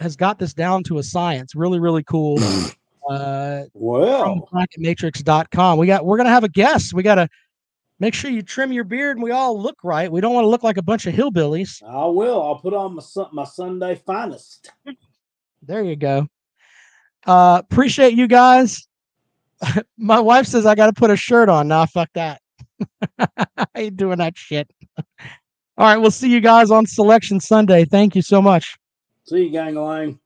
has 0.00 0.16
got 0.16 0.38
this 0.38 0.52
down 0.52 0.82
to 0.82 0.98
a 0.98 1.02
science 1.02 1.54
really 1.54 1.78
really 1.78 2.02
cool 2.02 2.38
Uh, 3.08 3.64
wow. 3.74 4.48
Bracketmatrix.com. 4.52 5.78
We 5.78 5.86
got, 5.86 6.04
we're 6.04 6.16
going 6.16 6.26
to 6.26 6.32
have 6.32 6.44
a 6.44 6.48
guest. 6.48 6.94
We 6.94 7.02
got 7.02 7.16
to 7.16 7.28
make 7.98 8.14
sure 8.14 8.30
you 8.30 8.42
trim 8.42 8.72
your 8.72 8.84
beard 8.84 9.16
and 9.16 9.24
we 9.24 9.30
all 9.30 9.60
look 9.60 9.76
right. 9.82 10.10
We 10.10 10.20
don't 10.20 10.34
want 10.34 10.44
to 10.44 10.48
look 10.48 10.62
like 10.62 10.76
a 10.76 10.82
bunch 10.82 11.06
of 11.06 11.14
hillbillies. 11.14 11.82
I 11.82 12.06
will. 12.06 12.42
I'll 12.42 12.58
put 12.58 12.74
on 12.74 12.94
my, 12.94 13.02
my 13.32 13.44
Sunday 13.44 13.94
finest. 13.94 14.70
there 15.62 15.82
you 15.82 15.96
go. 15.96 16.26
Uh, 17.26 17.62
appreciate 17.64 18.14
you 18.14 18.26
guys. 18.26 18.86
my 19.98 20.20
wife 20.20 20.46
says 20.46 20.66
I 20.66 20.74
got 20.74 20.86
to 20.86 20.92
put 20.92 21.10
a 21.10 21.16
shirt 21.16 21.48
on. 21.48 21.68
Nah, 21.68 21.86
fuck 21.86 22.08
that. 22.14 22.40
I 23.18 23.66
ain't 23.76 23.96
doing 23.96 24.18
that 24.18 24.36
shit. 24.36 24.70
All 25.78 25.86
right, 25.86 25.96
we'll 25.96 26.10
see 26.10 26.30
you 26.30 26.40
guys 26.40 26.70
on 26.70 26.86
Selection 26.86 27.40
Sunday. 27.40 27.84
Thank 27.84 28.14
you 28.14 28.22
so 28.22 28.42
much. 28.42 28.76
See 29.24 29.44
you, 29.44 29.50
gang 29.50 29.74
line. 29.74 30.18